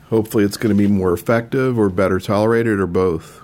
hopefully 0.10 0.44
it's 0.44 0.58
going 0.58 0.76
to 0.76 0.82
be 0.82 0.88
more 0.88 1.14
effective 1.14 1.78
or 1.78 1.90
better 1.90 2.20
tolerated 2.20 2.80
or 2.80 2.88
both? 2.88 3.42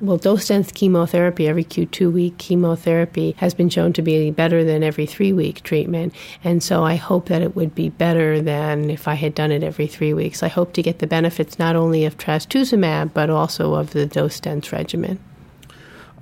Well, 0.00 0.16
dose 0.16 0.48
dense 0.48 0.72
chemotherapy, 0.72 1.46
every 1.46 1.64
Q2 1.64 2.12
week 2.12 2.36
chemotherapy, 2.36 3.34
has 3.38 3.54
been 3.54 3.68
shown 3.68 3.92
to 3.94 4.02
be 4.02 4.30
better 4.32 4.64
than 4.64 4.82
every 4.82 5.06
three 5.06 5.32
week 5.32 5.62
treatment. 5.62 6.12
And 6.42 6.62
so 6.62 6.84
I 6.84 6.96
hope 6.96 7.28
that 7.28 7.42
it 7.42 7.54
would 7.54 7.74
be 7.74 7.90
better 7.90 8.40
than 8.42 8.90
if 8.90 9.06
I 9.06 9.14
had 9.14 9.34
done 9.34 9.52
it 9.52 9.62
every 9.62 9.86
three 9.86 10.12
weeks. 10.12 10.42
I 10.42 10.48
hope 10.48 10.72
to 10.74 10.82
get 10.82 10.98
the 10.98 11.06
benefits 11.06 11.58
not 11.58 11.76
only 11.76 12.04
of 12.04 12.18
trastuzumab, 12.18 13.14
but 13.14 13.30
also 13.30 13.74
of 13.74 13.92
the 13.92 14.04
dose 14.04 14.40
dense 14.40 14.72
regimen. 14.72 15.20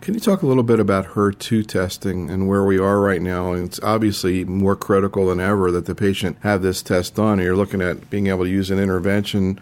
Can 0.02 0.14
you 0.14 0.20
talk 0.20 0.42
a 0.42 0.46
little 0.46 0.64
bit 0.64 0.81
about 0.81 1.07
HER2 1.07 1.66
testing 1.66 2.28
and 2.28 2.48
where 2.48 2.64
we 2.64 2.78
are 2.78 3.00
right 3.00 3.22
now? 3.22 3.52
It's 3.52 3.81
obviously 3.83 4.44
more 4.44 4.76
critical 4.76 5.26
than 5.26 5.40
ever 5.40 5.70
that 5.70 5.87
the 5.87 5.94
patient 5.94 6.37
have 6.42 6.61
this 6.61 6.83
test 6.83 7.14
done. 7.14 7.38
You're 7.38 7.57
looking 7.57 7.81
at 7.81 8.11
being 8.11 8.26
able 8.26 8.44
to 8.44 8.50
use 8.50 8.70
an 8.70 8.78
intervention 8.78 9.59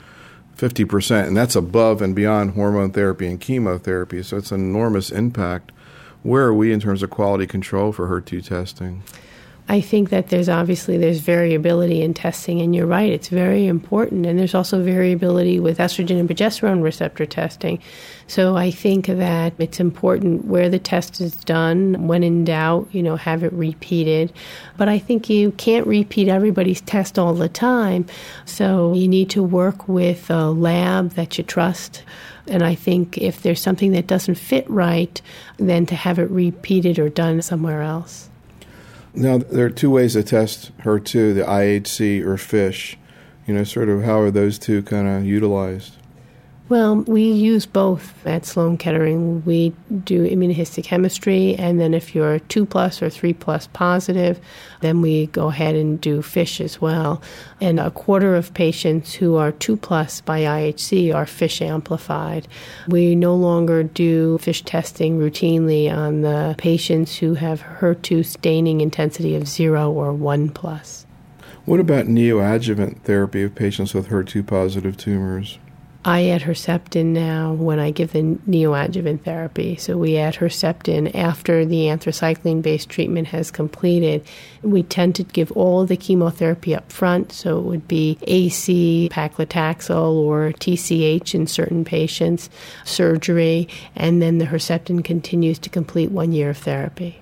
50%, 0.61 1.27
and 1.27 1.37
that's 1.37 1.57
above 1.57 2.03
and 2.03 2.15
beyond 2.15 2.53
hormone 2.53 2.93
therapy 2.93 3.27
and 3.27 3.41
chemotherapy. 3.41 4.23
So 4.23 4.37
it's 4.37 4.53
an 4.53 4.61
enormous 4.61 5.11
impact. 5.11 5.73
Where 6.23 6.45
are 6.45 6.55
we 6.55 6.71
in 6.71 6.81
terms 6.81 7.03
of 7.03 7.09
quality 7.09 7.47
control 7.47 7.93
for 7.93 8.09
HER2 8.09 8.47
testing? 8.47 9.03
I 9.71 9.81
think 9.81 10.11
that 10.11 10.31
there's 10.31 10.49
obviously 10.49 10.99
there's 10.99 11.21
variability 11.21 12.03
in 12.03 12.13
testing, 12.13 12.61
and 12.61 12.75
you're 12.75 12.89
right, 12.89 13.13
it's 13.13 13.29
very 13.29 13.69
important. 13.69 14.27
And 14.27 14.37
there's 14.37 14.53
also 14.53 14.83
variability 14.83 15.61
with 15.61 15.79
estrogen 15.79 16.19
and 16.19 16.29
progesterone 16.29 16.83
receptor 16.83 17.25
testing. 17.25 17.81
So 18.27 18.57
I 18.57 18.73
think 18.73 19.07
that 19.07 19.53
it's 19.59 19.79
important 19.79 20.47
where 20.47 20.69
the 20.69 20.81
test 20.81 21.21
is 21.21 21.37
done. 21.37 22.09
When 22.09 22.25
in 22.25 22.45
doubt, 22.45 22.89
you 22.91 23.01
know, 23.01 23.15
have 23.15 23.45
it 23.45 23.53
repeated. 23.53 24.33
But 24.77 24.89
I 24.89 24.99
think 24.99 25.31
you 25.31 25.53
can't 25.53 25.87
repeat 25.87 26.27
everybody's 26.27 26.81
test 26.81 27.17
all 27.17 27.35
the 27.35 27.49
time. 27.49 28.07
So 28.47 28.93
you 28.93 29.07
need 29.07 29.31
to 29.31 29.43
work 29.43 29.87
with 29.87 30.29
a 30.31 30.51
lab 30.51 31.11
that 31.11 31.39
you 31.39 31.45
trust. 31.45 32.03
And 32.49 32.65
I 32.65 32.75
think 32.75 33.19
if 33.19 33.43
there's 33.43 33.61
something 33.61 33.93
that 33.93 34.09
doesn't 34.09 34.35
fit 34.35 34.69
right, 34.69 35.23
then 35.59 35.87
to 35.87 35.95
have 35.95 36.19
it 36.19 36.29
repeated 36.29 36.99
or 36.99 37.09
done 37.09 37.41
somewhere 37.41 37.83
else. 37.83 38.30
Now, 39.13 39.39
there 39.39 39.67
are 39.67 39.71
two 39.71 39.91
ways 39.91 40.13
to 40.13 40.23
test 40.23 40.77
HER2, 40.79 41.35
the 41.35 41.43
IHC 41.43 42.25
or 42.25 42.37
FISH. 42.37 42.97
You 43.47 43.55
know, 43.55 43.65
sort 43.65 43.89
of 43.89 44.05
how 44.05 44.21
are 44.21 44.31
those 44.31 44.59
two 44.59 44.83
kind 44.83 45.09
of 45.09 45.25
utilized? 45.25 45.97
Well, 46.71 46.99
we 46.99 47.25
use 47.25 47.67
both 47.67 48.25
at 48.25 48.47
Sloan 48.47 48.79
Kettering. 48.79 49.45
We 49.45 49.75
do 50.05 50.25
immunohistochemistry, 50.25 51.59
and 51.59 51.81
then 51.81 51.95
if 51.95 52.15
you're 52.15 52.39
2 52.39 52.65
plus 52.65 53.03
or 53.03 53.11
3 53.11 53.33
plus 53.33 53.67
positive, 53.73 54.41
then 54.81 55.03
we 55.03 55.27
go 55.27 55.49
ahead 55.49 55.75
and 55.75 56.01
do 56.01 56.23
FISH 56.23 56.61
as 56.61 56.81
well. 56.81 57.21
And 57.61 57.81
a 57.81 57.91
quarter 57.91 58.37
of 58.37 58.55
patients 58.55 59.15
who 59.15 59.35
are 59.35 59.51
2 59.51 59.77
plus 59.79 60.21
by 60.21 60.43
IHC 60.43 61.13
are 61.13 61.27
FISH 61.27 61.61
amplified. 61.61 62.47
We 62.87 63.17
no 63.17 63.35
longer 63.35 63.83
do 63.83 64.39
FISH 64.39 64.63
testing 64.63 65.19
routinely 65.19 65.93
on 65.93 66.21
the 66.21 66.55
patients 66.57 67.17
who 67.17 67.35
have 67.35 67.63
HER2 67.81 68.25
staining 68.25 68.81
intensity 68.81 69.35
of 69.35 69.49
0 69.49 69.91
or 69.91 70.13
1 70.13 70.51
plus. 70.51 71.05
What 71.65 71.81
about 71.81 72.07
neoadjuvant 72.07 73.01
therapy 73.01 73.43
of 73.43 73.57
patients 73.57 73.93
with 73.93 74.07
HER2 74.07 74.47
positive 74.47 74.97
tumors? 74.97 75.59
I 76.03 76.29
add 76.29 76.41
Herceptin 76.41 77.07
now 77.07 77.53
when 77.53 77.79
I 77.79 77.91
give 77.91 78.13
the 78.13 78.23
neoadjuvant 78.49 79.23
therapy. 79.23 79.77
So 79.77 79.99
we 79.99 80.17
add 80.17 80.37
Herceptin 80.37 81.15
after 81.15 81.67
the 81.67 81.85
anthracycline 81.85 82.63
based 82.63 82.89
treatment 82.89 83.29
has 83.29 83.51
completed. 83.51 84.25
We 84.63 84.83
tend 84.83 85.15
to 85.17 85.25
give 85.25 85.53
all 85.53 85.85
the 85.85 85.99
chemotherapy 85.99 86.75
up 86.75 86.91
front, 86.91 87.33
so 87.33 87.59
it 87.59 87.65
would 87.65 87.87
be 87.87 88.17
AC, 88.23 89.11
paclitaxel, 89.13 90.15
or 90.15 90.53
TCH 90.53 91.35
in 91.35 91.47
certain 91.47 91.85
patients, 91.85 92.49
surgery, 92.85 93.69
and 93.95 94.23
then 94.23 94.39
the 94.39 94.47
Herceptin 94.47 95.05
continues 95.05 95.59
to 95.59 95.69
complete 95.69 96.11
one 96.11 96.33
year 96.33 96.51
of 96.51 96.59
therapy. 96.59 97.21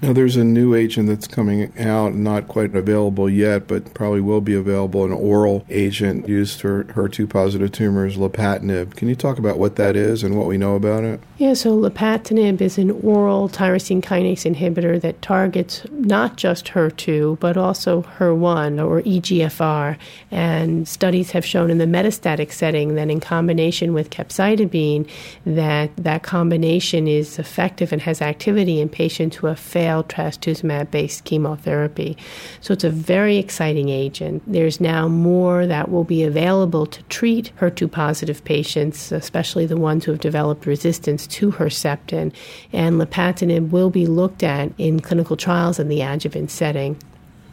Now, 0.00 0.12
there's 0.12 0.36
a 0.36 0.44
new 0.44 0.76
agent 0.76 1.08
that's 1.08 1.26
coming 1.26 1.76
out, 1.76 2.14
not 2.14 2.46
quite 2.46 2.72
available 2.76 3.28
yet, 3.28 3.66
but 3.66 3.94
probably 3.94 4.20
will 4.20 4.40
be 4.40 4.54
available, 4.54 5.04
an 5.04 5.12
oral 5.12 5.64
agent 5.68 6.28
used 6.28 6.60
for 6.60 6.84
HER2 6.84 7.28
positive 7.28 7.72
tumors, 7.72 8.16
lapatinib. 8.18 8.94
Can 8.96 9.08
you 9.08 9.16
talk 9.16 9.38
about 9.38 9.58
what 9.58 9.76
that 9.76 9.96
is 9.96 10.22
and 10.22 10.36
what 10.36 10.46
we 10.46 10.58
know 10.58 10.76
about 10.76 11.04
it? 11.04 11.20
Yeah, 11.38 11.54
so 11.54 11.76
lapatinib 11.76 12.60
is 12.60 12.78
an 12.78 12.90
oral 12.90 13.48
tyrosine 13.48 14.02
kinase 14.02 14.44
inhibitor 14.52 15.00
that 15.00 15.22
targets 15.22 15.86
not 15.90 16.36
just 16.36 16.66
HER2, 16.66 17.40
but 17.40 17.56
also 17.56 18.02
HER1 18.18 18.84
or 18.84 19.02
EGFR. 19.02 19.96
And 20.30 20.86
studies 20.88 21.30
have 21.32 21.44
shown 21.44 21.70
in 21.70 21.78
the 21.78 21.86
metastatic 21.86 22.52
setting 22.52 22.94
that 22.96 23.10
in 23.10 23.20
combination 23.20 23.94
with 23.94 24.10
capecitabine, 24.10 25.08
that 25.46 25.96
that 25.96 26.22
combination 26.22 27.08
is 27.08 27.38
effective 27.38 27.92
and 27.92 28.02
has 28.02 28.20
activity 28.20 28.80
in 28.80 28.88
patients 28.88 29.36
who 29.36 29.46
have 29.46 29.58
failed 29.58 29.78
failed 29.88 30.08
trastuzumab 30.08 30.90
based 30.90 31.24
chemotherapy. 31.24 32.16
So 32.60 32.72
it's 32.72 32.84
a 32.84 32.90
very 32.90 33.36
exciting 33.36 33.88
agent. 33.88 34.42
There's 34.46 34.80
now 34.80 35.08
more 35.08 35.66
that 35.66 35.88
will 35.90 36.04
be 36.04 36.22
available 36.24 36.86
to 36.86 37.02
treat 37.04 37.52
HER2 37.60 37.90
positive 38.08 38.42
patients, 38.44 39.12
especially 39.12 39.66
the 39.66 39.76
ones 39.76 40.06
who 40.06 40.12
have 40.12 40.20
developed 40.20 40.64
resistance 40.64 41.26
to 41.26 41.52
Herceptin. 41.52 42.32
And 42.72 42.98
lapatinib 42.98 43.68
will 43.68 43.90
be 43.90 44.06
looked 44.06 44.42
at 44.42 44.72
in 44.78 45.00
clinical 45.00 45.36
trials 45.36 45.78
in 45.78 45.88
the 45.88 46.00
adjuvant 46.00 46.50
setting. 46.50 46.96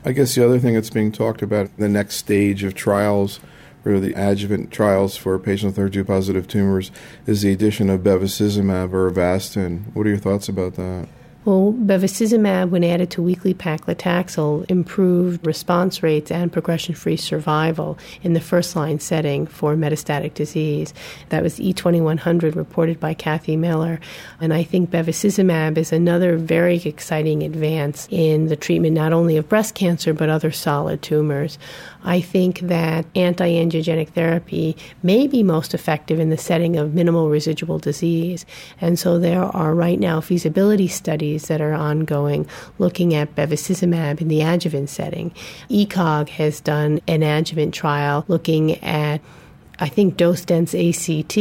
I 0.06 0.14
guess 0.14 0.34
the 0.34 0.46
other 0.46 0.58
thing 0.58 0.76
that's 0.76 0.90
being 0.90 1.12
talked 1.12 1.42
about, 1.42 1.76
the 1.76 1.90
next 1.90 2.16
stage 2.16 2.64
of 2.64 2.74
trials 2.74 3.42
or 3.84 4.00
the 4.00 4.14
adjuvant 4.14 4.72
trials 4.72 5.18
for 5.18 5.38
patients 5.38 5.78
with 5.78 5.92
HER2 5.92 6.08
positive 6.08 6.48
tumors, 6.48 6.90
is 7.28 7.42
the 7.42 7.52
addition 7.52 7.90
of 7.90 8.00
bevacizumab 8.00 8.94
or 8.94 9.12
Avastin. 9.12 9.94
What 9.94 10.08
are 10.08 10.12
your 10.12 10.20
thoughts 10.20 10.48
about 10.48 10.76
that? 10.76 11.10
Well, 11.46 11.74
bevacizumab, 11.74 12.72
when 12.72 12.84
added 12.84 13.12
to 13.12 13.22
weekly 13.22 13.54
paclitaxel, 13.54 14.66
improved 14.68 15.46
response 15.46 16.02
rates 16.02 16.32
and 16.32 16.52
progression 16.52 16.96
free 16.96 17.18
survival 17.18 18.00
in 18.24 18.34
the 18.34 18.42
first 18.42 18.76
line 18.76 19.00
setting 19.00 19.46
for 19.46 19.76
metastatic 19.76 20.34
disease. 20.34 20.92
That 21.30 21.44
was 21.44 21.60
E2100 21.60 22.56
reported 22.56 23.00
by 23.00 23.14
Kathy 23.14 23.58
Miller. 23.58 24.00
And 24.42 24.56
I 24.56 24.64
think 24.64 24.90
bevacizumab 24.90 25.78
is 25.78 25.92
another 25.92 26.36
very 26.36 26.78
exciting 26.78 27.44
advance 27.44 28.08
in 28.10 28.48
the 28.48 28.56
treatment 28.56 28.96
not 28.96 29.14
only 29.14 29.38
of 29.38 29.48
breast 29.48 29.76
cancer 29.76 30.16
but 30.16 30.30
other 30.30 30.52
solid 30.52 31.04
tumors. 31.04 31.60
I 32.06 32.22
think 32.22 32.60
that 32.60 33.06
anti 33.16 33.56
angiogenic 33.56 34.10
therapy 34.10 34.78
may 35.04 35.28
be 35.28 35.44
most 35.44 35.74
effective 35.74 36.20
in 36.20 36.30
the 36.30 36.38
setting 36.38 36.78
of 36.78 36.94
minimal 36.94 37.30
residual 37.30 37.80
disease. 37.80 38.46
And 38.80 38.98
so 38.98 39.20
there 39.20 39.44
are 39.44 39.74
right 39.74 40.00
now 40.00 40.22
feasibility 40.22 40.88
studies 40.88 41.48
that 41.48 41.62
are 41.62 41.74
ongoing 41.74 42.48
looking 42.78 43.14
at 43.16 43.36
bevacizumab 43.36 44.22
in 44.22 44.28
the 44.28 44.42
adjuvant 44.42 44.90
setting. 44.90 45.32
ECOG 45.70 46.30
has 46.30 46.62
done 46.62 47.02
an 47.08 47.24
adjuvant 47.24 47.74
trial 47.74 48.24
looking 48.28 48.82
at 48.84 49.20
I 49.80 49.90
think, 49.90 50.18
dose 50.18 50.46
dense 50.46 50.74
ACT 50.74 51.38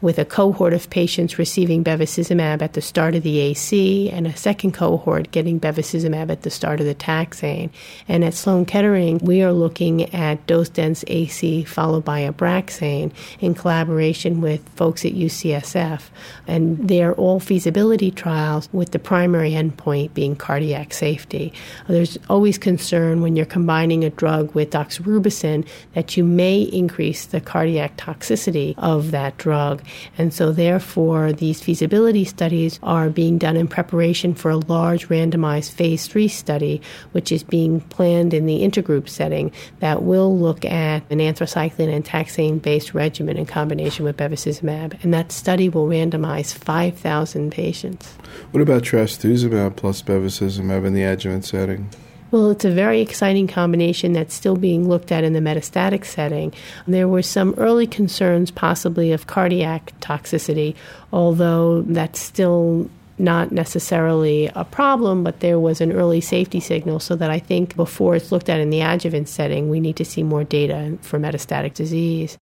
with 0.00 0.18
a 0.18 0.24
cohort 0.24 0.72
of 0.72 0.88
patients 0.90 1.38
receiving 1.38 1.84
bevacizumab 1.84 2.62
at 2.62 2.72
the 2.72 2.80
start 2.80 3.14
of 3.14 3.22
the 3.22 3.38
AC 3.40 4.10
and 4.10 4.26
a 4.26 4.36
second 4.36 4.72
cohort 4.72 5.30
getting 5.30 5.60
bevacizumab 5.60 6.30
at 6.30 6.42
the 6.42 6.50
start 6.50 6.80
of 6.80 6.86
the 6.86 6.94
taxane. 6.94 7.70
And 8.06 8.24
at 8.24 8.34
Sloan 8.34 8.64
Kettering, 8.64 9.18
we 9.18 9.42
are 9.42 9.52
looking 9.52 10.14
at 10.14 10.46
dose 10.46 10.68
dense 10.68 11.04
AC 11.08 11.64
followed 11.64 12.04
by 12.04 12.20
Abraxane 12.20 13.12
in 13.40 13.54
collaboration 13.54 14.40
with 14.40 14.66
folks 14.70 15.04
at 15.04 15.12
UCSF. 15.12 16.02
And 16.46 16.88
they're 16.88 17.14
all 17.14 17.40
feasibility 17.40 18.10
trials 18.10 18.68
with 18.72 18.92
the 18.92 18.98
primary 18.98 19.50
endpoint 19.52 20.14
being 20.14 20.36
cardiac 20.36 20.94
safety. 20.94 21.52
There's 21.86 22.18
always 22.28 22.58
concern 22.58 23.20
when 23.22 23.36
you're 23.36 23.46
combining 23.46 24.04
a 24.04 24.10
drug 24.10 24.54
with 24.54 24.70
doxorubicin 24.70 25.66
that 25.94 26.16
you 26.16 26.24
may 26.24 26.60
increase 26.60 27.26
the 27.26 27.40
cardiac 27.40 27.57
cardiac 27.58 27.96
toxicity 27.96 28.72
of 28.78 29.10
that 29.10 29.36
drug. 29.36 29.82
And 30.16 30.32
so, 30.32 30.52
therefore, 30.52 31.32
these 31.32 31.60
feasibility 31.60 32.24
studies 32.24 32.78
are 32.84 33.10
being 33.10 33.36
done 33.36 33.56
in 33.56 33.66
preparation 33.66 34.32
for 34.32 34.52
a 34.52 34.58
large 34.58 35.08
randomized 35.08 35.72
phase 35.72 36.06
three 36.06 36.28
study, 36.28 36.80
which 37.10 37.32
is 37.32 37.42
being 37.42 37.80
planned 37.80 38.32
in 38.32 38.46
the 38.46 38.60
intergroup 38.60 39.08
setting 39.08 39.50
that 39.80 40.04
will 40.04 40.38
look 40.38 40.64
at 40.64 41.02
an 41.10 41.18
anthracycline 41.18 41.92
and 41.92 42.04
taxane 42.04 42.62
based 42.62 42.94
regimen 42.94 43.36
in 43.36 43.44
combination 43.44 44.04
with 44.04 44.16
bevacizumab. 44.16 45.02
And 45.02 45.12
that 45.12 45.32
study 45.32 45.68
will 45.68 45.88
randomize 45.88 46.54
5,000 46.54 47.50
patients. 47.50 48.06
What 48.52 48.60
about 48.60 48.84
trastuzumab 48.84 49.74
plus 49.74 50.00
bevacizumab 50.00 50.86
in 50.86 50.94
the 50.94 51.02
adjuvant 51.02 51.44
setting? 51.44 51.90
Well, 52.30 52.50
it's 52.50 52.66
a 52.66 52.70
very 52.70 53.00
exciting 53.00 53.46
combination 53.46 54.12
that's 54.12 54.34
still 54.34 54.56
being 54.56 54.86
looked 54.86 55.10
at 55.10 55.24
in 55.24 55.32
the 55.32 55.40
metastatic 55.40 56.04
setting. 56.04 56.52
There 56.86 57.08
were 57.08 57.22
some 57.22 57.54
early 57.56 57.86
concerns, 57.86 58.50
possibly 58.50 59.12
of 59.12 59.26
cardiac 59.26 59.98
toxicity, 60.00 60.74
although 61.10 61.82
that's 61.82 62.20
still 62.20 62.90
not 63.18 63.50
necessarily 63.50 64.50
a 64.54 64.64
problem, 64.64 65.24
but 65.24 65.40
there 65.40 65.58
was 65.58 65.80
an 65.80 65.90
early 65.90 66.20
safety 66.20 66.60
signal. 66.60 67.00
So 67.00 67.16
that 67.16 67.30
I 67.30 67.38
think 67.38 67.74
before 67.76 68.14
it's 68.14 68.30
looked 68.30 68.50
at 68.50 68.60
in 68.60 68.68
the 68.68 68.82
adjuvant 68.82 69.28
setting, 69.28 69.70
we 69.70 69.80
need 69.80 69.96
to 69.96 70.04
see 70.04 70.22
more 70.22 70.44
data 70.44 70.98
for 71.00 71.18
metastatic 71.18 71.72
disease. 71.72 72.36